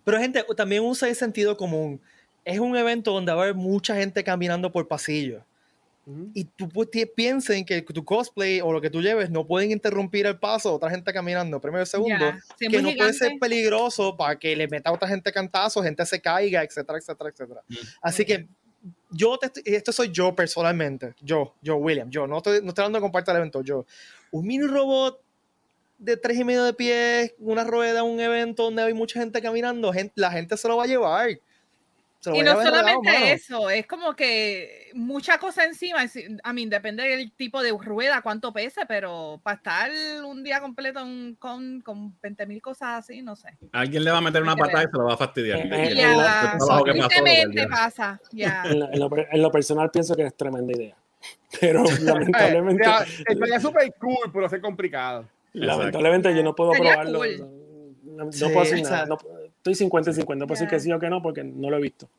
[0.04, 2.00] Pero gente, también usa el sentido común.
[2.46, 5.42] Es un evento donde va a haber mucha gente caminando por pasillos.
[6.34, 10.26] Y tú ti- piensen que tu cosplay o lo que tú lleves no pueden interrumpir
[10.26, 11.60] el paso de otra gente caminando.
[11.60, 12.16] Primero y segundo,
[12.60, 15.84] es que no puede ser gigante, peligroso para que le meta a otra gente cantazo,
[15.84, 17.62] gente se caiga, etcétera, etcétera, etcétera.
[17.68, 17.76] Mm.
[18.02, 18.48] Así que
[19.12, 22.84] yo, te estoy- esto soy yo personalmente, yo, yo, William, yo, no estoy, no estoy
[22.84, 23.86] hablando de compartir el evento, yo.
[24.32, 25.22] Un mini robot
[25.98, 29.92] de tres y medio de pies, una rueda, un evento donde hay mucha gente caminando,
[29.92, 31.40] gente, la gente se lo va a llevar.
[32.28, 33.26] Se lo Y no solamente mano.
[33.26, 36.04] eso, es como que mucha cosa encima.
[36.04, 39.92] es- A mí, depende del tipo de rueda, cuánto pese, pero para estar
[40.26, 43.50] un día completo en- con, con 20 mil cosas así, no sé.
[43.72, 45.60] Alguien le va a meter una patada y se lo va a fastidiar.
[45.60, 48.20] Eh, eh, Ya, pasa.
[48.32, 48.64] Ya.
[48.66, 50.96] En, lo- en lo, en lo personal pienso que es tremenda idea.
[51.62, 55.28] Pero lamentablemente, Ya, Estaría súper cool, pero es complicado.
[55.54, 57.20] lamentablemente yo no puedo Sería probarlo.
[57.20, 57.64] cool.
[58.04, 59.06] No, no Sí, puedo o nada.
[59.06, 59.18] no-
[59.72, 60.44] estoy 50 y 50.
[60.44, 60.78] No puedo decir Ya.
[60.78, 62.10] que sí o que no porque no lo he visto.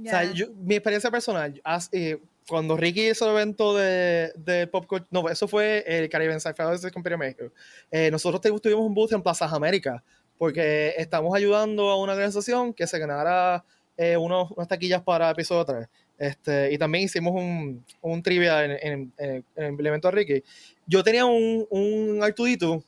[0.00, 4.66] O sea, yo- mi experiencia personal, as- eh, cuando Ricky hizo el evento de, de
[4.68, 6.62] Popcorn, no, eso fue el Caribbean Sci-Fi
[7.02, 7.44] de México.
[7.90, 10.02] Eh, nosotros tuvimos un booth en Plazas América
[10.38, 13.64] porque estamos ayudando a una organización que se ganara
[13.96, 15.88] eh, unos, unas taquillas para episodio 3.
[16.16, 20.44] Este, y también hicimos un, un trivia en, en- en- en el evento de Ricky.
[20.86, 22.82] Yo tenía un, un Artudito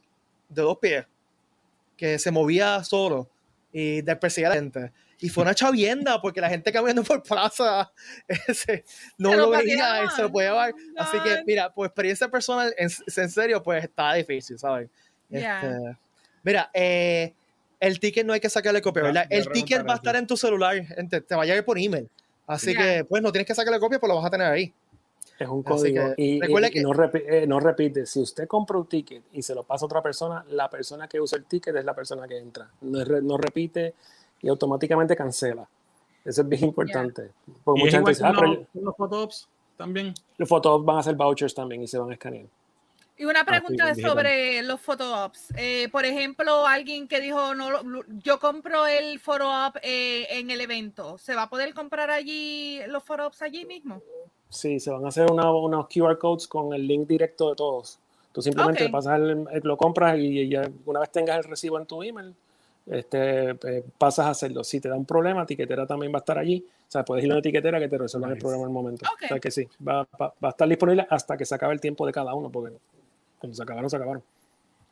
[0.48, 1.04] de dos pies
[1.96, 3.28] que se movía solo
[3.72, 4.92] y perseguía a la gente.
[5.22, 7.92] Y fue una chavienda porque la gente caminando por plaza
[8.48, 8.84] ese,
[9.18, 10.72] no lo veía y se lo podía llevar.
[10.72, 14.88] Oh, Así que, mira, por experiencia personal, en, en serio, pues está difícil, ¿sabes?
[15.28, 15.60] Ya.
[15.60, 15.98] Este,
[16.42, 17.34] mira, eh,
[17.78, 19.26] el ticket no hay que sacarle copia, ¿verdad?
[19.28, 22.08] El ticket va a estar en tu celular, gente, te va a llegar por email.
[22.46, 22.80] Así Ya.
[22.80, 24.72] que, pues, no tienes que sacarle copia, pues lo vas a tener ahí.
[25.40, 26.14] Es un Así código.
[26.14, 28.04] que, y, que- no, eh, no repite.
[28.04, 31.18] Si usted compra un ticket y se lo pasa a otra persona, la persona que
[31.18, 32.68] usa el ticket es la persona que entra.
[32.82, 33.94] No, repite
[34.42, 35.66] y automáticamente cancela.
[36.26, 37.30] Eso es bien importante.
[37.64, 40.12] Porque Y es mucha gente dice, ah, los, los photops también.
[40.36, 42.44] los fotos van a ser vouchers también y se van a escanear.
[43.16, 44.10] Y una sí, pregunta digital.
[44.10, 45.54] sobre los photo-ops.
[45.56, 51.16] Eh, por ejemplo, alguien que dijo, no, yo compro el photo-op eh, en el evento.
[51.16, 54.02] ¿Se va a poder comprar allí los photo-ops allí mismo?
[54.50, 57.98] Sí, se van a hacer una- unos QR codes con el link directo de todos.
[58.32, 58.90] Tú simplemente Ok.
[58.90, 62.34] pasas el- el- lo compras y ya una vez tengas el recibo en tu email,
[62.86, 64.64] este, eh, pasas a hacerlo.
[64.64, 66.64] Si te da un problema, etiquetera también va a estar allí.
[66.66, 68.40] O sea, puedes ir a una etiquetera que te resuelva el Nice.
[68.42, 69.06] problema en el momento.
[69.12, 69.22] Ok.
[69.24, 71.80] O sea que sí, va, va- va a estar disponible hasta que se acabe el
[71.80, 72.76] tiempo de cada uno, porque
[73.38, 74.22] cuando se acabaron, se acabaron.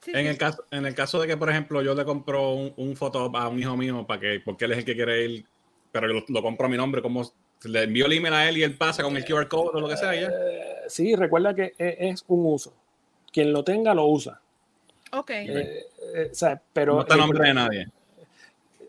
[0.01, 0.27] Sí, En sí.
[0.29, 3.31] el caso, en el caso de que, por ejemplo, yo le compro un, un photo
[3.37, 5.45] a un hijo mío para que, porque él es el que quiere ir,
[5.91, 7.23] pero yo lo, lo compro a mi nombre, como
[7.65, 9.89] le envío el email a él y él pasa con el QR code o lo
[9.89, 10.29] que sea, ya.
[10.29, 12.73] Eh, sí, recuerda que e- es un uso.
[13.33, 14.41] Quien lo tenga, lo usa.
[15.13, 15.31] Ok.
[15.31, 17.89] Eh, eh, o sea, pero no está nombre de nadie.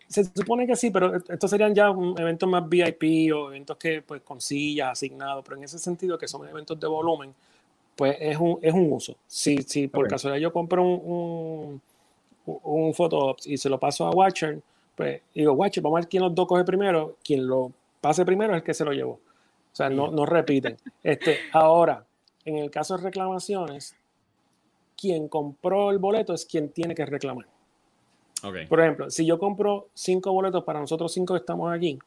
[0.07, 4.01] Se supone que sí, pero estos serían ya un- eventos más VIP o eventos que
[4.01, 7.33] pues con sillas asignados, pero en ese sentido que son eventos de volumen,
[7.95, 9.15] pues es un, es un uso.
[9.27, 11.81] Si, si por casualidad yo compro un,
[12.45, 14.59] un, un photo y se lo paso a Watcher,
[14.95, 18.53] pues digo, Watcher, vamos a ver quién los dos coge primero, quien lo pase primero
[18.53, 19.13] es el que se lo llevó.
[19.71, 20.77] O sea, no, no repiten.
[21.03, 22.05] Este, ahora,
[22.45, 23.95] en el caso de reclamaciones,
[24.99, 27.45] quien compró el boleto es quien tiene que reclamar.
[28.43, 28.67] Ok.
[28.67, 31.99] Por ejemplo, si yo compro cinco boletos para nosotros cinco que estamos aquí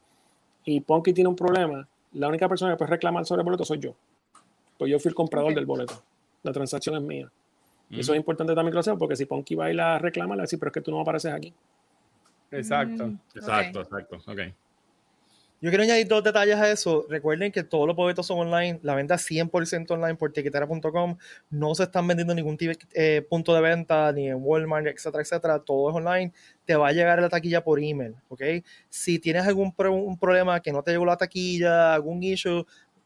[0.65, 3.79] y Ponky tiene un problema, la única persona que puede reclamar sobre el boleto soy
[3.79, 3.95] yo.
[4.77, 6.01] Pues yo fui el comprador del boleto.
[6.43, 7.31] La transacción es mía.
[7.89, 9.99] Y Eso es importante también que lo sepan, porque si Ponky va a ir a
[9.99, 11.53] reclamar, le va a decir, pero es que tú no apareces aquí.
[12.51, 13.07] Exacto.
[13.07, 14.17] Mm, Exacto, exacto.
[14.27, 14.39] Ok.
[15.63, 17.05] Yo quiero añadir dos detalles a eso.
[17.07, 18.81] Recuerden que todos los boletos son online.
[18.83, 21.17] La venta es 100% online por tiquetera.com.
[21.51, 22.57] No se están vendiendo en ningún
[22.91, 25.59] eh, punto de venta, ni en Walmart, etcétera, etcétera.
[25.59, 26.33] Todo es online.
[26.65, 28.41] Te va a llegar la taquilla por email, ¿ok?
[28.89, 32.65] Si tienes algún un problema que no te llegó la taquilla, algún issue,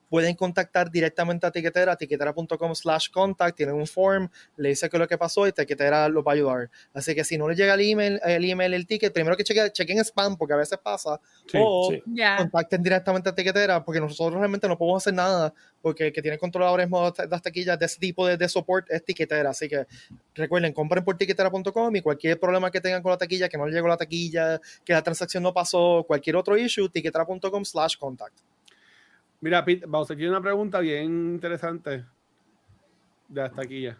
[0.10, 5.00] pueden contactar directamente a Tiquetera, tiquetera.com slash contact, tienen un form, le dice qué es
[5.00, 6.70] lo que pasó y Tiquetera los va a ayudar.
[6.94, 9.72] Así que si no les llega el email, el email, el ticket, primero que chequen,
[9.72, 12.02] chequen spam, porque a veces pasa, Sí, o sí.
[12.38, 16.38] Contacten directamente a Tiquetera, porque nosotros realmente no podemos hacer nada, porque el que tiene
[16.38, 19.50] control ahora mismo de las taquillas de ese tipo de, de support es Tiquetera.
[19.50, 19.86] Así que
[20.36, 23.76] recuerden, compren por tiquetera.com y cualquier problema que tengan con la taquilla, que no les
[23.76, 28.38] llegó la taquilla, que la transacción no pasó, cualquier otro issue, tiquetera.com slash contact.
[29.42, 32.04] Mira, Pete, vamos a hacer una pregunta bien interesante
[33.28, 33.98] de las taquillas.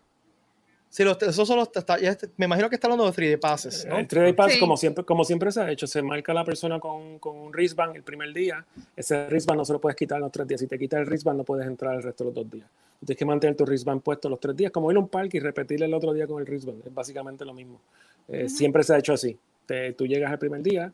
[0.90, 3.86] Sí, los, esos son los, está- ya me imagino que está hablando de 3D passes,
[3.86, 3.98] ¿no?
[3.98, 4.60] El 3D Pass, Sí.
[4.60, 7.98] como, siempre, como siempre se ha hecho, se marca la persona con, con un wristband
[7.98, 8.66] el primer día.
[8.96, 10.62] Ese wristband no se lo puedes quitar los tres días.
[10.62, 12.68] Si te quitas el wristband, no puedes entrar el resto de los dos días.
[13.00, 15.38] Tú Tienes que mantener tu wristband puesto los tres días, como ir a un parque
[15.38, 16.88] y repetir el otro día con el wristband.
[16.88, 17.82] Es básicamente lo mismo.
[18.30, 19.38] Eh, Siempre se ha hecho así.
[19.66, 20.92] Te- tú llegas el primer día,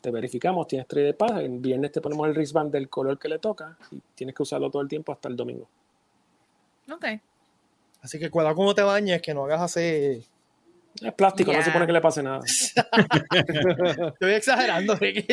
[0.00, 3.38] te verificamos, tienes 3D Pass, el viernes te ponemos el wristband del color que le
[3.38, 5.68] toca y tienes que usarlo todo el tiempo hasta el domingo.
[6.90, 7.04] Ok.
[8.02, 10.24] Así que cuidado cómo te bañes, que no hagas así.
[11.02, 12.40] Es plástico, no se supone que le pase nada.
[14.14, 15.26] Estoy exagerando, Ricky.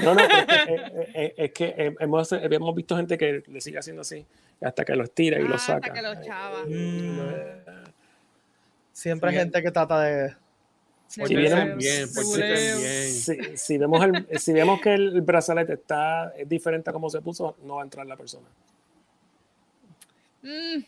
[0.00, 0.28] No, no, es,
[0.68, 4.24] es- es- es que eh, hemos, hemos visto gente que le sigue haciendo así
[4.60, 5.92] hasta que lo estira y Ah, lo hasta saca.
[5.92, 6.64] que lo chava.
[6.66, 7.20] Mm,
[8.92, 10.34] Siempre hay gente que trata de.
[11.08, 11.80] Si bien.
[11.80, 17.20] Si, si vemos el, si vemos que el brazalete está es diferente a como se
[17.22, 18.46] puso, no va a entrar la persona.
[20.42, 20.82] Mm,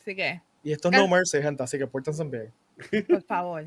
[0.00, 2.52] Así que, Y esto es no mercy, gente, así que pórtense bien.
[3.08, 3.64] por favor,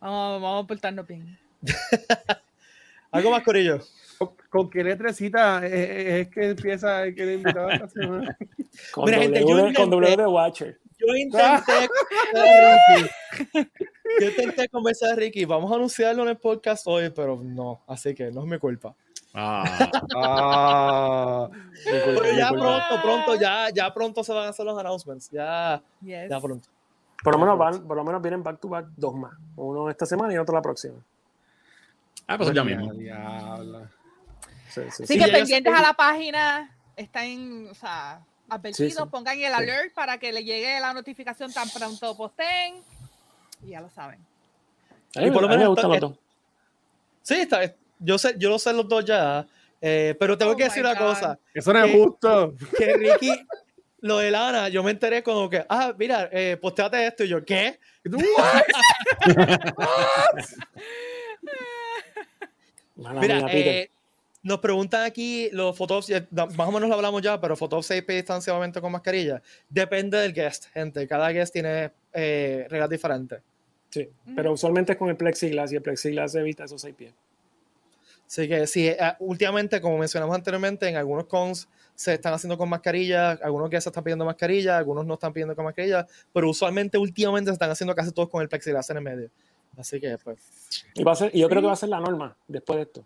[0.00, 1.38] vamos, vamos a portarnos bien.
[3.10, 3.80] Algo más, Corillo.
[4.18, 8.36] ¿Con, con qué letrecita es, es- es que empieza el que le invitaba esta semana?
[8.92, 10.78] Con, Mira, gente, yo con W de Watcher.
[11.06, 11.88] Yo intenté
[12.32, 13.10] convencer a Ricky.
[14.20, 15.44] Yo intenté convencer a Ricky.
[15.44, 17.82] Vamos a anunciarlo en el podcast hoy, pero no.
[17.86, 18.94] Así que no es mi culpa.
[19.34, 21.48] Ah, Ah,
[21.84, 25.30] Pero ya pronto, pronto, ya, ya pronto se van a hacer los announcements.
[25.30, 26.28] Ya, Yes.
[26.30, 26.68] ya pronto.
[27.22, 29.32] Por lo menos van, por lo menos vienen back to back dos más.
[29.56, 30.96] Uno esta semana y otro la próxima.
[32.26, 32.92] ah, pues ya mismo.
[32.92, 33.88] diablo.
[34.68, 35.14] Sí, sí, Así sí.
[35.14, 39.08] Sí, que pendientes a la página, están, o sea, advertidos, Sí, sí.
[39.10, 39.58] pongan el Sí.
[39.58, 42.82] alert para que le llegue la notificación tan pronto posten.
[43.64, 44.18] Y ya lo saben.
[45.16, 46.18] A mí, Y por lo mí me menos gustan los dos.
[47.22, 47.60] Sí, está.
[47.98, 49.46] Yo sé, yo lo sé los dos ya.
[49.80, 51.38] eh, pero tengo Oh que decir una cosa.
[51.54, 52.54] Eso no es justo.
[52.78, 53.32] Que Ricky,
[54.00, 57.24] lo de Lana, yo me enteré como que, ah, mira, eh, posteate esto.
[57.24, 57.78] Y yo, ¿qué?
[58.04, 58.62] ¿Y tú, what?
[62.96, 63.74] Mala Mira, mía, Peter.
[63.74, 63.90] eh,
[64.42, 68.18] nos preguntan aquí los fotos, más o menos lo hablamos ya, pero fotos 6 pies
[68.18, 69.40] distanciamiento con mascarilla.
[69.68, 71.06] Depende del guest, gente.
[71.06, 73.40] Cada guest tiene eh, reglas diferentes.
[73.90, 77.12] Sí, pero usualmente es con el plexiglas y el plexiglas evita esos seis pies.
[78.26, 82.70] Así que sí, eh, últimamente, como mencionamos anteriormente, en algunos cons se están haciendo con
[82.70, 87.50] mascarilla, algunos guests están pidiendo mascarilla, algunos no están pidiendo con mascarilla, pero usualmente últimamente
[87.50, 89.30] se están haciendo casi todos con el plexiglas en el medio.
[89.76, 90.38] Así que, pues,
[90.94, 92.82] Y, va a ser, y yo creo que va a ser la norma después de
[92.84, 93.04] esto.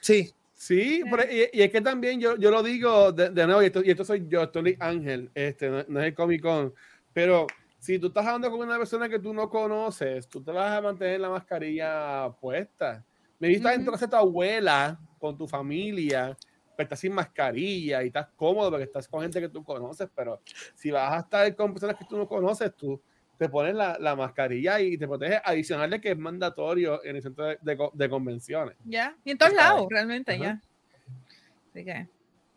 [0.00, 3.62] sí, Sí, pero- y, y es que también yo, yo lo digo de, de nuevo,
[3.62, 6.72] y esto, y esto soy yo, Tony Ángel, este, no, no es el Comic Con,
[7.12, 7.46] pero
[7.78, 10.80] si tú estás hablando con una persona que tú no conoces, tú te vas a
[10.80, 13.04] mantener la mascarilla puesta.
[13.38, 13.92] Me viste en tu Ujú.
[13.92, 16.36] casa de tu abuela, con tu familia,
[16.76, 20.40] pues estás sin mascarilla y estás cómodo porque estás con gente que tú conoces, pero
[20.74, 23.02] si vas a estar con personas que tú no conoces, tú
[23.38, 27.22] te pones la, la mascarilla y te proteges adicional de que es mandatorio en el
[27.22, 28.76] centro de, de de convenciones.
[28.84, 29.16] Ya.
[29.24, 30.60] Y en todos lados, realmente, ya.
[31.70, 32.08] Así que,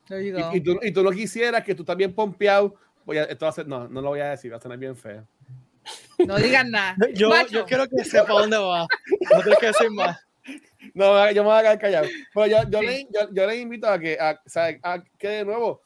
[0.08, 0.52] there you go.
[0.54, 2.76] Y, y tú, y tú no quisieras que tú estás bien pompeado.
[3.06, 4.78] Voy a, esto va a ser, no, no lo voy a decir, va a sonar
[4.78, 5.26] bien feo.
[6.26, 6.96] No digan nada.
[7.14, 7.50] yo, Macho.
[7.52, 8.82] yo quiero que sepa dónde va.
[9.32, 10.20] No tienes que decir más.
[10.94, 12.08] No, yo me voy a quedar callado.
[12.34, 12.86] Pero yo, yo, Sí.
[12.86, 15.82] le, yo, yo le invito a que, a, sea, a que de nuevo,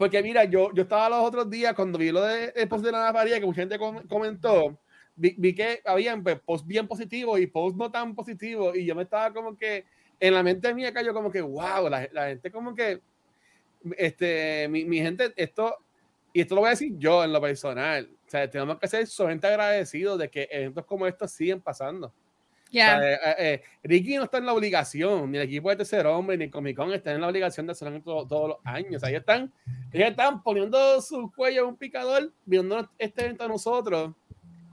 [0.00, 2.90] porque mira, yo, yo estaba los otros días cuando vi lo de el post de
[2.90, 4.78] la María, que mucha gente com- comentó,
[5.14, 8.94] vi, vi que habían pues, posts bien positivos y posts no tan positivos, y yo
[8.94, 9.84] me estaba como que,
[10.18, 13.02] en la mente mía cayó como que, wow, la, la gente como que,
[13.98, 15.76] este, mi, mi gente, esto,
[16.32, 19.06] y esto lo voy a decir yo en lo personal, o sea, tenemos que ser
[19.06, 22.10] solamente agradecidos de que eventos como estos siguen pasando.
[22.70, 22.96] Ya.
[22.96, 26.06] O sea, eh, eh, Ricky no está en la obligación, ni el equipo de Tercer
[26.06, 28.96] Hombre, ni el Comic Con está en la obligación de hacerlo todo- todos los años.
[28.96, 29.52] O sea, ellos están,
[29.92, 34.12] ellos están poniendo su cuello en un picador, viendo este evento a nosotros.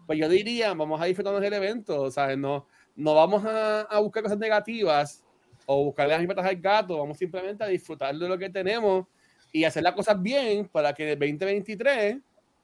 [0.05, 2.03] Pues yo diría, vamos a disfrutarnos del evento.
[2.03, 5.23] O sea, no, no vamos a, a buscar cosas negativas
[5.65, 9.05] o buscarle las patas al gato, vamos simplemente a disfrutar de lo que tenemos
[9.51, 12.17] y hacer las cosas bien para que en el 2023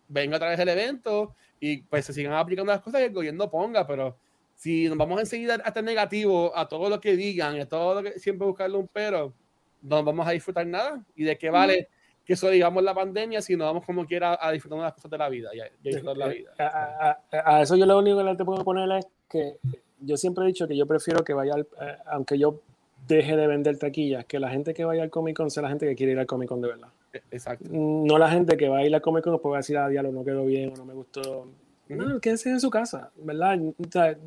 [0.07, 3.49] venga otra vez el evento y pues se sigan aplicando las cosas que el gobierno
[3.49, 4.15] ponga, pero
[4.63, 7.95] si nos vamos a enseguida a estar negativo a todo lo que digan, a todo
[7.95, 9.33] lo que siempre buscarle un pero,
[9.81, 11.03] no vamos a disfrutar nada.
[11.15, 11.89] ¿Y de qué vale
[12.25, 15.11] que eso digamos la pandemia si no vamos como quiera a disfrutar de las cosas
[15.11, 15.49] de la vida?
[15.53, 16.51] Y a, y a disfrutar la vida.
[16.57, 19.57] A, a- a- a eso yo lo único que le te puedo poner es que
[19.99, 22.61] yo siempre he dicho que yo prefiero que vaya, al- eh, aunque yo
[23.05, 25.85] deje de vender taquillas, que la gente que vaya al Comic Con sea la gente
[25.85, 26.87] que quiere ir al Comic Con de verdad.
[27.31, 27.65] Exacto.
[27.69, 29.89] No la gente que va a ir al Comic Con después va a decir, ah,
[29.89, 31.47] diablo, no quedó bien o no me gustó.
[31.89, 33.59] No, quédense en su casa, ¿verdad?
[33.77, 34.17] O sea,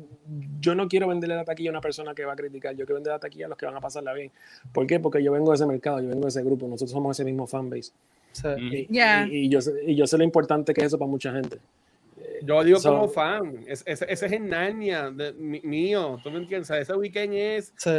[0.61, 2.95] yo no quiero venderle la taquilla a una persona que va a criticar, yo quiero
[2.95, 4.31] vender la taquilla a los que van a pasarla bien.
[4.71, 4.99] ¿Por qué?
[4.99, 7.47] Porque yo vengo de ese mercado, yo vengo de ese grupo, nosotros somos ese mismo
[7.47, 7.91] fanbase.
[8.43, 8.73] Mm.
[8.73, 9.27] Y, Ya.
[9.27, 11.57] y- y yo, sé- y yo sé lo importante que es eso para mucha gente.
[12.43, 16.29] Yo digo So- como fan, es- ese, ese es el Narnia de, mi- mío, ¿tú
[16.31, 16.69] me entiendes?
[16.69, 17.89] O sea, ese weekend es, Sí.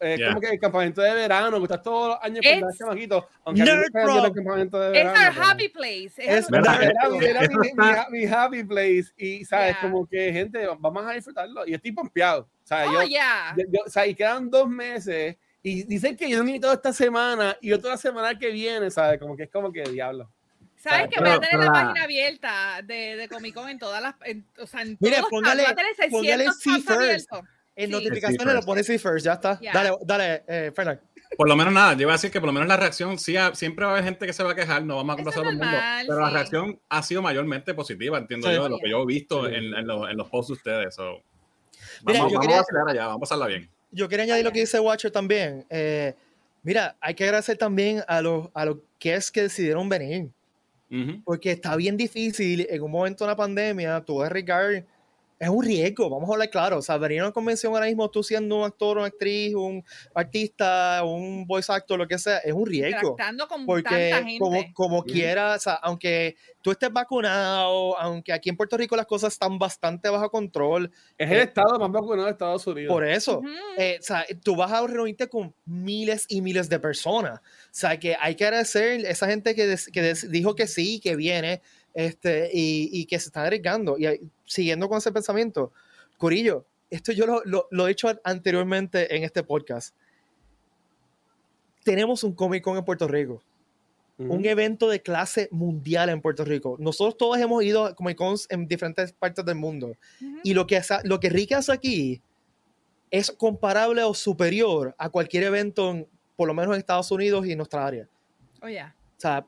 [0.00, 0.28] es Yeah.
[0.28, 3.24] como que el campamento de verano, que estás todos los años con It's- los chamaquitos,
[3.44, 5.18] aunque Nerd el campamento de Es verano.
[5.28, 6.12] our pero- happy place.
[6.18, 6.82] Es Es verdad.
[6.82, 9.72] Era, mi- era mi, Eso mi- está- mi happy place y, ¿sabes?
[9.72, 9.80] Yeah.
[9.80, 11.66] Como que, gente, vamos a disfrutarlo.
[11.66, 12.42] Y estoy pompeado.
[12.42, 13.54] O sea, Oh, yo, yeah.
[13.56, 16.72] yo- yo- o sea, y quedan dos meses y dicen que yo no he invitado
[16.74, 19.18] esta semana y otra semana que viene, ¿sabes?
[19.18, 20.30] Como que es como que diablo.
[20.88, 23.78] ¿Sabes que Pero- voy a tener la la- página abierta de, de Comic Con en
[23.78, 24.14] todas las.
[24.24, 27.28] en- o sea, en Mire, todos los póngale- voy póngale 600 see tabs first.
[27.74, 27.92] En Sí.
[27.92, 29.58] notificaciones lo pones sí first, ya está.
[29.60, 29.72] Ya.
[29.72, 30.98] Dale, dale, eh, Fernan.
[31.36, 33.36] Por lo menos nada, yo iba a decir que por lo menos la reacción, sí,
[33.36, 35.40] ha- siempre va a haber gente que se va a quejar, no vamos a complacer
[35.40, 35.76] a todo el mundo,
[36.06, 36.32] pero la sí.
[36.34, 38.54] reacción ha sido mayormente positiva, entiendo Sí.
[38.54, 39.54] yo, de lo que yo he visto Sí.
[39.56, 40.94] en, en los, en los posts de ustedes.
[40.94, 41.20] so.
[42.04, 43.68] Mira, Vamos, yo vamos quería- a acelerar allá, vamos a pasarla bien.
[43.90, 45.66] Yo quería añadir lo que dice Watcher también.
[45.68, 46.14] Eh,
[46.62, 50.30] mira, hay que agradecer también a los, a los que es que decidieron venir.
[50.90, 51.22] Ujú.
[51.24, 54.86] Porque está bien difícil en un momento de una pandemia, tú arriesgar,
[55.38, 56.78] es un riesgo, vamos a hablar claro.
[56.78, 59.84] O sea, venir a una convención ahora mismo, tú siendo un actor, una actriz, un
[60.14, 63.16] artista, un voice actor, lo que sea, es un riesgo.
[63.48, 64.38] Con Porque tanta gente.
[64.38, 69.06] como, como quiera, o sea, aunque tú estés vacunado, aunque aquí en Puerto Rico las
[69.06, 72.94] cosas están bastante bajo control, Es el Eh, estado más vacunado de Estados Unidos.
[72.94, 73.48] por eso, Ujú.
[73.78, 77.40] eh, o sea, tú vas a reunirte con miles y miles de personas.
[77.76, 80.66] O sea, que hay que agradecer a esa gente que, des- que des- dijo que
[80.66, 81.60] sí, que viene,
[81.92, 83.98] este, y, y que se está arriesgando.
[83.98, 85.72] Y siguiendo con ese pensamiento,
[86.16, 89.94] Corillo, esto yo lo, lo- lo he hecho anteriormente en este podcast.
[91.84, 93.42] Tenemos un Comic Con en Puerto Rico
[94.18, 96.76] un evento de clase mundial en Puerto Rico.
[96.80, 99.94] Nosotros todos hemos ido a Comic Cons en diferentes partes del mundo.
[100.42, 102.22] Y lo que, hace- lo que Ricky hace aquí
[103.10, 107.52] es comparable o superior a cualquier evento, en- por lo menos en Estados Unidos y
[107.52, 108.06] en nuestra área.
[108.62, 108.94] Oh, yeah.
[109.16, 109.44] O sea,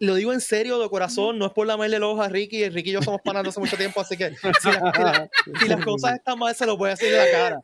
[0.00, 2.68] lo digo en serio, de corazón, no es por lamerle el ojo a Ricky.
[2.68, 4.70] Ricky y yo somos panas de hace mucho tiempo, así que si, la- si
[5.02, 7.60] la- si las cosas están mal, se los voy a decir en la cara.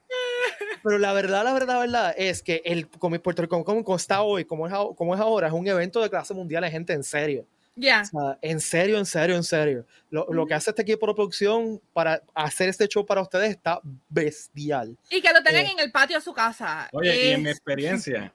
[0.83, 3.97] Pero la verdad, la verdad, la verdad es que el Comic Puerto Rico Comic Con
[3.97, 6.93] está hoy, como es, como es ahora, es un evento de clase mundial de gente
[6.93, 7.47] en serio.
[7.77, 8.03] Yeah.
[8.03, 9.87] O sea, en serio, en serio, en serio.
[10.11, 13.81] Lo, lo que hace este equipo de producción para hacer este show para ustedes está
[14.09, 14.97] bestial.
[15.11, 15.71] Y que lo tengan Eh.
[15.73, 16.89] en el patio de su casa.
[16.93, 18.35] Oye, y en mi Es- experiencia,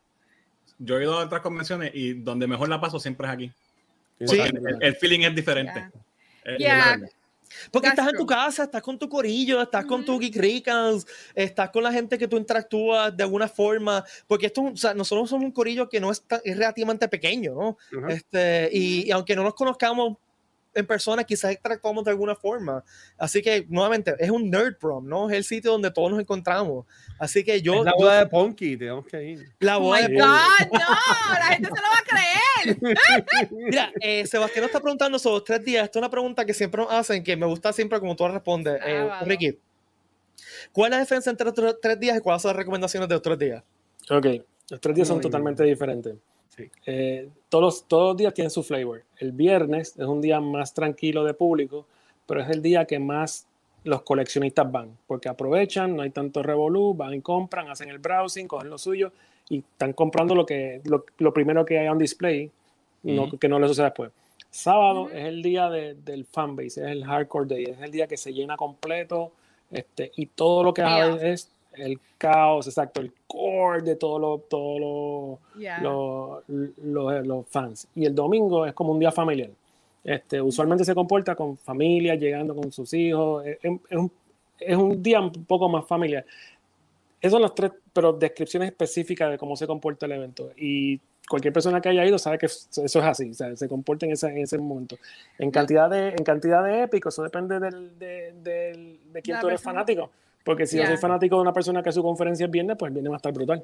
[0.83, 3.51] yo he ido a otras convenciones y donde mejor la paso siempre es aquí.
[4.25, 4.39] Sí.
[4.39, 5.79] El, el feeling es diferente.
[5.79, 6.53] Yeah.
[6.53, 6.93] Eh, Yeah.
[7.03, 7.11] es.
[7.71, 8.35] Porque That's estás en tu true.
[8.35, 11.05] casa, estás con tu corillo, estás con tu geek ricans,
[11.35, 14.03] estás con la gente que tú interactúas de alguna forma.
[14.25, 17.53] Porque esto, o sea, nosotros somos un corillo que no es, tan- es relativamente pequeño,
[17.53, 17.77] ¿no?
[17.95, 18.07] Ujú.
[18.09, 20.17] Este, y, y aunque no nos conozcamos
[20.75, 22.83] en persona, quizás interactuamos de alguna forma.
[23.17, 25.29] Así que, nuevamente, es un nerd prom, ¿no?
[25.29, 26.85] Es el sitio donde todos nos encontramos.
[27.19, 29.51] Así que yo, es la yo- boda de Ponky, tenemos que ir.
[29.59, 30.27] la Oh boda my de God,
[30.71, 30.79] no,
[31.39, 33.49] la gente se lo va a creer.
[33.51, 35.83] Mira, eh, Sebastián nos está preguntando sobre los tres días.
[35.85, 38.79] Esta es una pregunta que siempre nos hacen, que me gusta siempre como tú respondes.
[38.85, 39.25] Eh, Sábado.
[39.25, 39.59] Ricky,
[40.71, 43.21] ¿cuál es la diferencia entre los tres- días y cuáles son las recomendaciones de los
[43.21, 43.63] tres días?
[44.09, 44.25] Ok,
[44.69, 45.29] los tres días son bien.
[45.29, 46.15] totalmente diferentes.
[46.55, 46.69] Sí.
[46.85, 49.03] Eh, todos, los, todos los días tienen su flavor.
[49.17, 51.85] El viernes es un día más tranquilo de público,
[52.27, 53.47] pero es el día que más
[53.83, 58.47] los coleccionistas van, porque aprovechan, no hay tanto revolú, van y compran, hacen el browsing,
[58.47, 59.11] cogen lo suyo
[59.49, 62.49] y están comprando lo, que, lo, lo primero que hay on display,
[63.03, 64.11] no, que no les suceda después.
[64.49, 68.15] Sábado es el día de- del fanbase, es el hardcore day, es el día que
[68.15, 69.31] se llena completo
[69.71, 74.37] este, y todo lo que hay es el caos, exacto, el core de todo lo,
[74.39, 75.81] todo lo, Yeah.
[75.81, 77.87] los, los- los fans.
[77.95, 79.49] Y el domingo es como un día familiar.
[80.03, 83.45] Este, usualmente se comporta con familia, llegando con sus hijos.
[83.45, 84.11] Es, un,
[84.59, 86.25] es un día un poco más familiar.
[87.21, 90.51] Esos son los tres, pero descripciones específicas de cómo se comporta el evento.
[90.57, 90.99] Y
[91.29, 94.39] cualquier persona que haya ido sabe que eso es así, se comporta en ese, en
[94.39, 94.97] ese momento.
[95.39, 99.41] En cantidad de, en cantidad de épico, eso depende del, de, del- de quién La
[99.41, 99.73] tú eres persona.
[99.85, 100.11] fanático.
[100.43, 102.93] Porque si yo soy fanático de una persona que su conferencia es viernes, pues el
[102.93, 103.63] viernes va a estar brutal.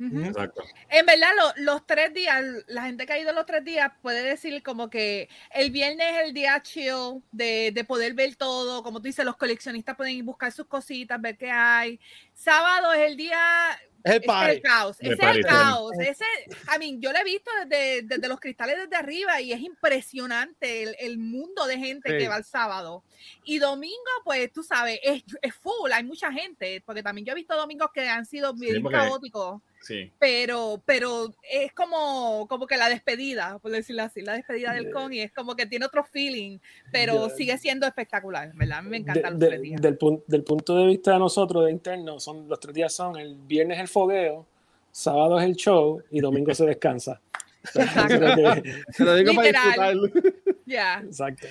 [0.00, 0.62] Exacto.
[0.88, 4.22] En verdad, lo- los tres días, la gente que ha ido los tres días puede
[4.22, 8.82] decir como que el viernes es el día chill de, de poder ver todo.
[8.82, 11.98] Como tú dices, los coleccionistas pueden ir buscar sus cositas, ver qué hay.
[12.34, 13.38] Sábado es el día.
[14.04, 14.96] Es el es el caos.
[15.00, 15.90] Ese es el caos.
[15.98, 16.24] Ese,
[16.74, 20.84] I mean, yo lo he visto desde, desde los cristales desde arriba y es impresionante
[20.84, 22.18] el, el mundo de gente Sí.
[22.18, 23.02] que va el sábado.
[23.44, 27.36] Y domingo, pues tú sabes, es, es full, hay mucha gente, porque también yo he
[27.36, 30.10] visto domingos que han sido bien porque- caóticos Sí.
[30.18, 34.90] pero, pero es como, como que la despedida, por decirlo así, la despedida del De-
[34.90, 36.58] con y es como que tiene otro feeling,
[36.92, 38.82] pero de- sigue siendo espectacular, ¿verdad?
[38.82, 39.80] Me De- encantan los de- tres días.
[39.80, 43.16] del, pun- del punto de vista de nosotros, de interno, son, los tres días son
[43.16, 44.46] el viernes el fogueo,
[44.90, 47.20] sábado es el show y domingo se descansa.
[47.74, 48.62] Exacto.
[48.92, 50.00] Se lo digo para Literal.
[50.00, 50.10] disfrutarlo.
[50.66, 51.00] Ya.
[51.04, 51.46] Exacto.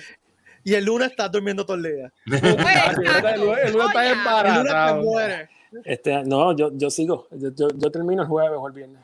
[0.64, 2.12] Y el lunes estás durmiendo todo el día.
[2.26, 3.44] Pues, El exacto.
[3.44, 4.10] lunes- el lunes está Oh, ya.
[4.10, 5.02] El lunes te embarazado.
[5.02, 5.48] mueres.
[5.84, 7.26] Este, no, yo, yo sigo.
[7.30, 9.02] Yo, yo, yo termino el jueves o el viernes.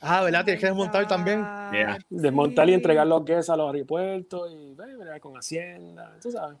[0.00, 0.44] Ah, ¿verdad?
[0.44, 1.40] Tienes que desmontar también.
[1.72, 1.98] Yeah.
[2.08, 6.16] Desmontar y entregar los guests a los aeropuertos y bregar con Hacienda.
[6.22, 6.56] Tú sabes.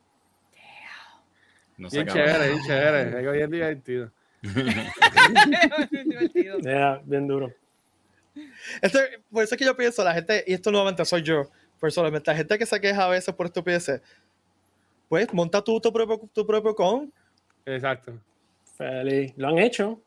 [1.76, 2.26] No se Bien acaba.
[2.26, 3.18] chévere, bien chévere.
[3.18, 4.10] Algo bien divertido.
[5.92, 6.58] Divertido.
[6.58, 7.52] Yeah, bien duro.
[8.82, 8.98] Esto,
[9.30, 11.48] por eso es que yo pienso, la gente, y esto nuevamente soy yo,
[11.80, 14.00] personalmente, la gente que se queja a veces por estupideces,
[15.08, 17.12] pues monta tú tu propio, tu propio con.
[17.64, 18.12] Exacto.
[18.78, 19.32] Feliz.
[19.36, 20.00] Lo han hecho.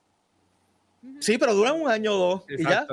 [1.20, 2.44] Sí, pero duran un año o dos.
[2.50, 2.88] Y ya.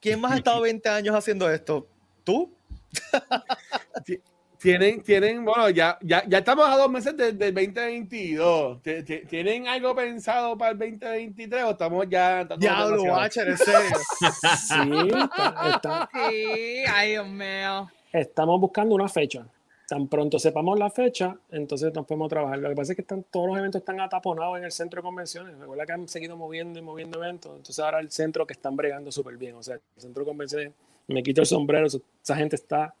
[0.00, 1.86] ¿Quién más ha estado 20 años haciendo esto?
[2.24, 2.52] ¿Tú?
[4.60, 8.82] Tienen, tienen, bueno, ya, ya, ya estamos a dos meses del, del 2022.
[8.82, 12.42] Ti- ti- ¿Tienen algo pensado para el 2023 o estamos ya...
[12.58, 13.04] Diablo?
[13.04, 13.80] Watcher, en serio.
[14.20, 17.88] Sí, está- está- Sí, ay, Dios mío.
[18.12, 19.46] estamos buscando una fecha.
[19.88, 22.58] Tan pronto sepamos la fecha, entonces nos podemos trabajar.
[22.58, 25.02] Lo que pasa es que están, todos los eventos están ataponados en el centro de
[25.02, 25.56] convenciones.
[25.58, 27.52] Recuerda que han seguido moviendo y moviendo eventos.
[27.56, 29.54] Entonces ahora el centro que están bregando súper bien.
[29.54, 30.72] O sea, el centro de convenciones,
[31.06, 32.94] me quito el sombrero, esa gente está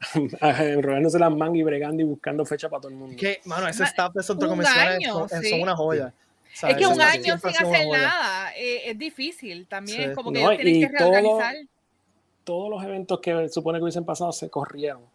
[0.60, 3.16] enrollándose las mangas y bregando y buscando fecha para todo el mundo.
[3.16, 5.48] que, mano, ese staff de centro un comerciales año, son, sí.
[5.50, 6.12] son una joya.
[6.68, 10.14] Es que un año sin hacer nada eh, es difícil también, Sí.
[10.14, 11.54] como que No, ellos tienen que todo- reorganizar.
[12.44, 15.11] Todos los eventos que supone que hubiesen pasado se corrieron.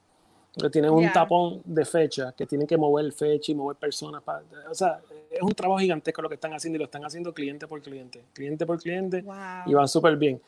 [0.59, 1.13] Que tienen un Ya.
[1.13, 4.23] tapón de fecha, que tienen que mover fecha y mover personas.
[4.23, 4.99] Para, o sea,
[5.29, 8.23] es un trabajo gigantesco lo que están haciendo y lo están haciendo cliente por cliente.
[8.33, 9.21] Cliente por cliente.
[9.21, 9.35] Wow.
[9.67, 10.41] y van súper bien.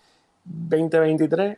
[0.45, 1.57] 2023,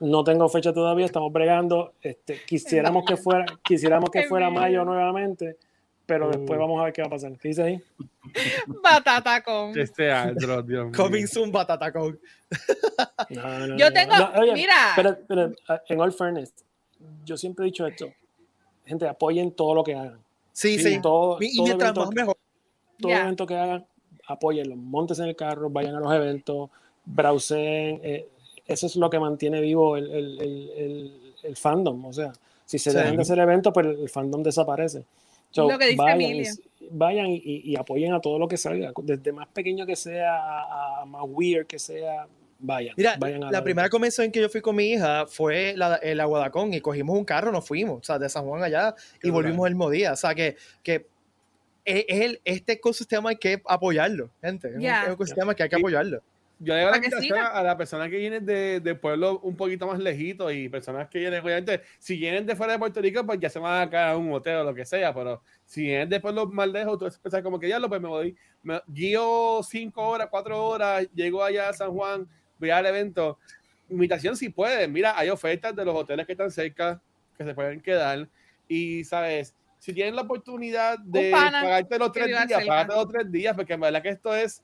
[0.00, 1.92] no tengo fecha todavía, estamos bregando.
[2.00, 5.56] Este, quisiéramos que fuera, quisiéramos que fuera mayo nuevamente,
[6.06, 6.30] pero Uh.
[6.30, 7.32] después vamos a ver qué va a pasar.
[7.38, 7.82] ¿Qué dice ahí?
[8.82, 9.76] Batata con.
[9.78, 10.92] Este Andro, Dios mío.
[10.96, 12.18] Coming soon, Batatacón.
[13.30, 13.92] No, no, no, Yo no.
[13.92, 15.52] tengo, No, oye, mira, Pero, pero,
[15.88, 16.52] en all fairness,
[17.24, 18.06] yo siempre he dicho esto.
[18.86, 20.18] Gente, apoyen todo lo que hagan.
[20.52, 21.00] Sí, Sí, sí.
[21.02, 22.36] todo- y todo mientras evento más mejor.
[22.98, 23.22] todo Ya.
[23.22, 23.86] evento que hagan,
[24.26, 26.70] apóyenlo, montes en el carro, vayan a los eventos,
[27.04, 28.28] browseen, eh,
[28.66, 32.32] eso es lo que mantiene vivo el, el- el- el- el fandom, o sea,
[32.64, 32.96] si se Sí.
[32.96, 35.04] dejan de hacer eventos, pues el fandom desaparece.
[35.50, 36.44] So, Lo que dice vayan, y,
[36.92, 40.36] vayan y, y- y apoyen a todo lo que salga, desde más pequeño que sea
[40.36, 42.26] a, a más weird que sea,
[42.60, 42.94] vayan.
[42.96, 45.96] Mira, vayan a la primera convención en que yo fui con mi hija fue la,
[45.96, 49.18] el Aguadacón y cogimos un carro, nos fuimos, o sea, de San Juan allá y
[49.20, 50.12] Qué volvimos el mismo día.
[50.12, 51.06] O sea, que, que
[51.84, 54.68] es, es el, este ecosistema hay que apoyarlo, gente.
[54.68, 55.02] Es un- Ya.
[55.02, 56.22] Es un ecosistema que hay que Y- apoyarlo.
[56.62, 59.98] Yo le hago la a las personas que vienen de, de pueblos un poquito más
[59.98, 63.48] lejitos y personas que vienen, obviamente, si vienen de fuera de Puerto Rico, pues ya
[63.48, 66.20] se van a quedar a un hotel o lo que sea, pero si vienen de
[66.20, 70.06] pueblos más lejos, tú pensar como que ya lo, pues me voy, me guío cinco
[70.06, 72.28] horas, cuatro horas, llego allá a San Juan,
[72.60, 73.38] voy al evento.
[73.88, 77.02] Invitación si pueden, mira, hay ofertas de los hoteles que están cerca,
[77.36, 78.28] que se pueden quedar,
[78.68, 83.32] y sabes, si tienen la oportunidad de pana pagarte los tres días, pagarte los tres
[83.32, 84.62] días, porque en verdad que esto es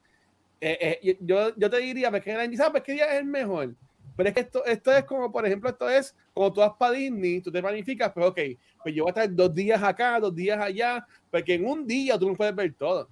[0.60, 3.26] eh, eh, yo, yo te diría, pues que la gente, ¿sabes qué día es el
[3.26, 3.74] mejor?
[4.16, 6.92] Pero es que esto, esto es como, por ejemplo, esto es como tú vas para
[6.92, 8.40] Disney, tú te planificas, pues ok,
[8.82, 12.18] pues yo voy a estar dos días acá, dos días allá, porque en un día
[12.18, 13.08] tú no puedes ver todo.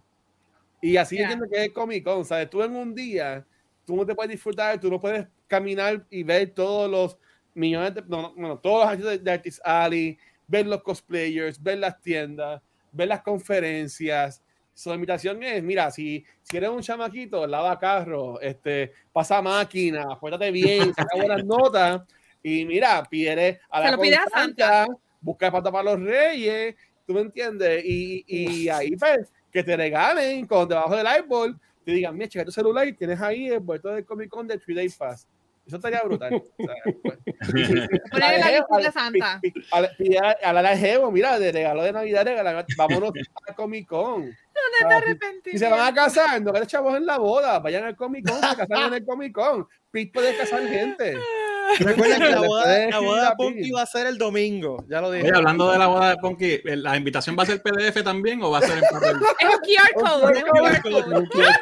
[0.81, 1.23] Y así Ya.
[1.23, 2.49] entiendo que es Comic Con, ¿sabes?
[2.49, 3.45] Tú en un día,
[3.85, 7.19] tú no te puedes disfrutar, tú no puedes caminar y ver todos los
[7.55, 11.79] millones de, no, no, no, todos los artistas de, Artist Alley, ver los cosplayers, ver
[11.79, 12.61] las tiendas,
[12.93, 14.43] ver las conferencias.
[14.73, 20.51] Su invitación es, mira, si, si eres un chamaquito, lava carro, este, pasa máquina, pórtate
[20.51, 22.03] bien, saca buenas notas
[22.43, 24.87] y mira, pide a la Se lo pide a constanta,
[25.21, 26.75] busca para para los reyes,
[27.07, 31.93] tú me entiendes, y, y ahí pues, que te regalen cuando debajo del árbol, te
[31.93, 34.77] digan, mira, checa tu celular y tienes ahí el vuelto del Comic Con de 3
[34.77, 35.27] Day Pass.
[35.67, 36.43] Eso estaría brutal.
[37.03, 37.19] Pues,
[38.11, 39.41] Ponerle la lista de Santa.
[40.43, 43.13] a- la Jevo, mira, de regalo de Navidad, regala- vámonos
[43.49, 44.27] a Comic Con.
[44.27, 45.51] No te arrepentí.
[45.53, 48.41] Si se van a casar, no que chavos en la boda, vayan al Comic Con,
[48.43, 49.67] se casan en el Comic Con.
[49.91, 51.17] Pete puede casar gente.
[51.81, 53.01] Recuerden que la boda, la
[53.31, 53.73] de Pete.
[53.75, 54.85] va a ser el domingo.
[54.89, 55.25] Ya lo dije.
[55.27, 58.51] Oye, hablando de la boda de Ponky, ¿la invitación va a ser PDF también o
[58.51, 59.17] va a ser en papel?
[59.41, 60.45] Es un QR code.
[61.15, 61.55] Un QR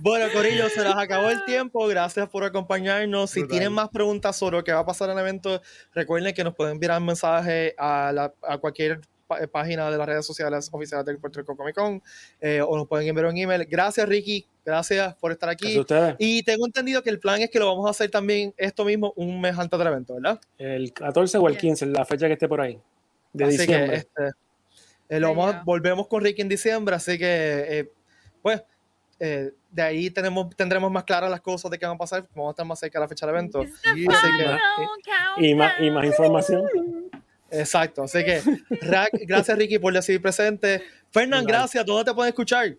[0.00, 1.86] Bueno, Corillo, se nos acabó el tiempo.
[1.86, 3.30] Gracias por acompañarnos.
[3.30, 5.62] Si tienen más preguntas sobre lo que va a pasar en el evento,
[5.94, 9.00] recuerden que nos pueden enviar un mensaje a, la- a cualquier
[9.40, 12.02] pa- página de las redes sociales oficiales del Puerto Rico Comic Con
[12.40, 13.64] eh, o nos pueden enviar un email.
[13.66, 14.46] Gracias, Ricky.
[14.64, 15.80] Gracias por estar Gracias a aquí.
[15.80, 16.16] ustedes.
[16.18, 19.12] Y tengo entendido que el plan es que lo vamos a hacer también esto mismo
[19.16, 20.40] un mes antes del evento, ¿verdad?
[20.58, 22.80] El 14 o el 15, la fecha que esté por ahí.
[23.32, 23.90] De así diciembre.
[23.90, 24.36] que este,
[25.08, 27.26] eh, lo vamos volvemos con Ricky en diciembre, así que
[27.68, 27.92] eh,
[28.40, 28.62] pues
[29.20, 32.48] eh, de ahí tenemos, tendremos más claras las cosas de qué van a pasar, vamos
[32.48, 33.60] a estar más cerca de la fecha del evento.
[33.60, 33.72] Así
[35.36, 36.64] que- y, más, y más información.
[37.60, 38.42] Exacto, así que
[38.82, 40.82] Ra- gracias Ricky por decir presente.
[41.10, 42.76] Fernán, gracias, ¿dónde te pueden escuchar?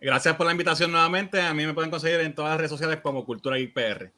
[0.00, 1.40] Gracias por la invitación nuevamente.
[1.40, 4.12] A mí me pueden conseguir en todas las redes sociales como Cultura Geek PR.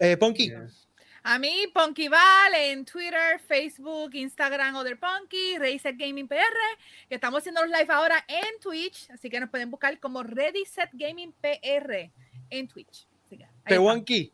[0.00, 0.52] Eh, Ponky,
[1.22, 6.36] A mí, Punky Val en Twitter, Facebook, Instagram, Other Punky, Razer Gaming PR,
[7.08, 10.64] que estamos haciendo los live ahora en Twitch, así que nos pueden buscar como Ready
[10.66, 12.10] Set Gaming PR
[12.50, 13.06] en Twitch.
[13.24, 13.68] Así que ahí está.
[13.68, 14.32] Pewanqui.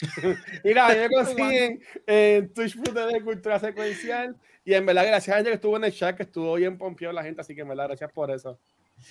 [0.64, 4.36] Mira, a mí me consiguen en Twitch de Cultura Secuencial.
[4.64, 7.12] Y en verdad, gracias a ella que estuvo en el chat, que estuvo bien pompeado
[7.12, 7.40] la gente.
[7.40, 8.58] Así que en verdad, gracias por eso.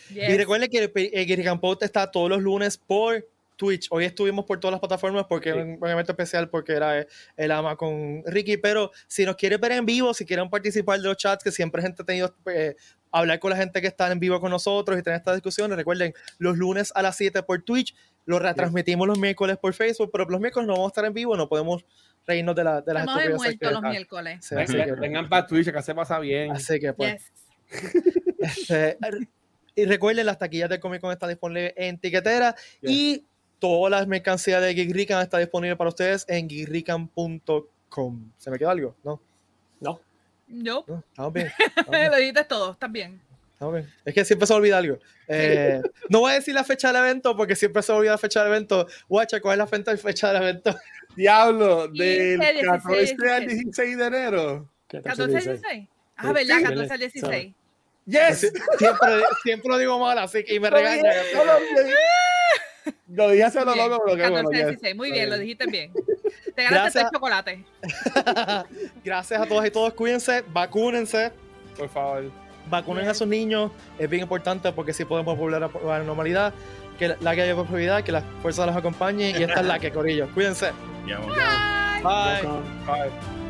[0.10, 0.30] Yes.
[0.30, 3.26] Y recuerden que Post está todos los lunes por
[3.56, 3.88] Twitch.
[3.90, 5.58] Hoy estuvimos por todas las plataformas porque Sí.
[5.58, 7.08] era un evento especial porque era el,
[7.38, 8.58] el ama con Ricky.
[8.58, 11.82] Pero si nos quieren ver en vivo, si quieren participar de los chats, que siempre
[11.82, 12.76] es entretenido eh,
[13.12, 16.14] hablar con la gente que está en vivo con nosotros y tener estas discusiones, recuerden,
[16.38, 17.96] los lunes a las 7 por Twitch,
[18.28, 21.36] lo retransmitimos los miércoles por Facebook, pero los miércoles no vamos a estar en vivo,
[21.36, 21.84] no podemos
[22.28, 24.46] reírnos de, la, de las Estamos de estupideces muerto que- los miércoles.
[24.46, 26.52] Sí, así, que, Vengan para Twitch, acá se pasa bien.
[26.52, 27.32] así que, pues.
[27.70, 28.04] Yes.
[28.40, 28.98] Este,
[29.76, 32.92] y recuerden, las taquillas de Comic Con están disponibles en tiquetera Yes.
[32.92, 33.26] y
[33.60, 38.32] todas las mercancías de Geek Rican está disponible para ustedes en geekrican.com.
[38.38, 38.96] ¿Se me quedó algo?
[39.04, 39.20] No,
[39.80, 40.00] No.
[40.50, 40.92] Nope.
[40.92, 41.48] no, estamos bien.
[41.68, 43.22] estamos bien, Lo dijiste todo, estás bien.
[44.06, 45.00] Es que siempre se olvida algo.
[45.28, 48.44] Eh, no voy a decir la fecha del evento porque siempre se olvida la fecha
[48.44, 48.88] del evento.
[49.10, 50.76] Guacha, ¿cuál es la fecha- fecha del evento?
[51.16, 54.70] Diablo, 15, del 16, 14 al 16 de enero.
[54.88, 55.88] 14 al 16.
[56.18, 56.58] Ah, ¿verdad?
[56.58, 56.64] Sí.
[56.64, 57.56] 14 al 16.
[58.06, 58.52] Yes.
[58.78, 59.10] Siempre,
[59.44, 61.06] siempre lo digo mal, así que y me regañan.
[63.10, 64.50] lo dije- hace lo loco, pero 14 bueno.
[64.50, 64.66] al yes.
[64.68, 64.96] 16.
[64.96, 65.92] Muy bien, lo dijiste bien.
[66.56, 66.94] Te ganaste Gracias.
[66.94, 67.60] tres chocolates.
[69.04, 69.94] Gracias a todas y todos.
[69.94, 71.32] Cuídense, vacúnense.
[71.78, 72.32] Por favor.
[72.70, 73.12] Vacunen Bien.
[73.12, 76.54] a sus niños, es bien importante porque si podemos volver a la normalidad,
[76.98, 79.92] que la, que haya prosperidad, que las fuerzas los acompañen y esta es la que,
[79.92, 80.28] Corillo.
[80.34, 80.72] Cuídense.
[82.04, 83.47] Bye.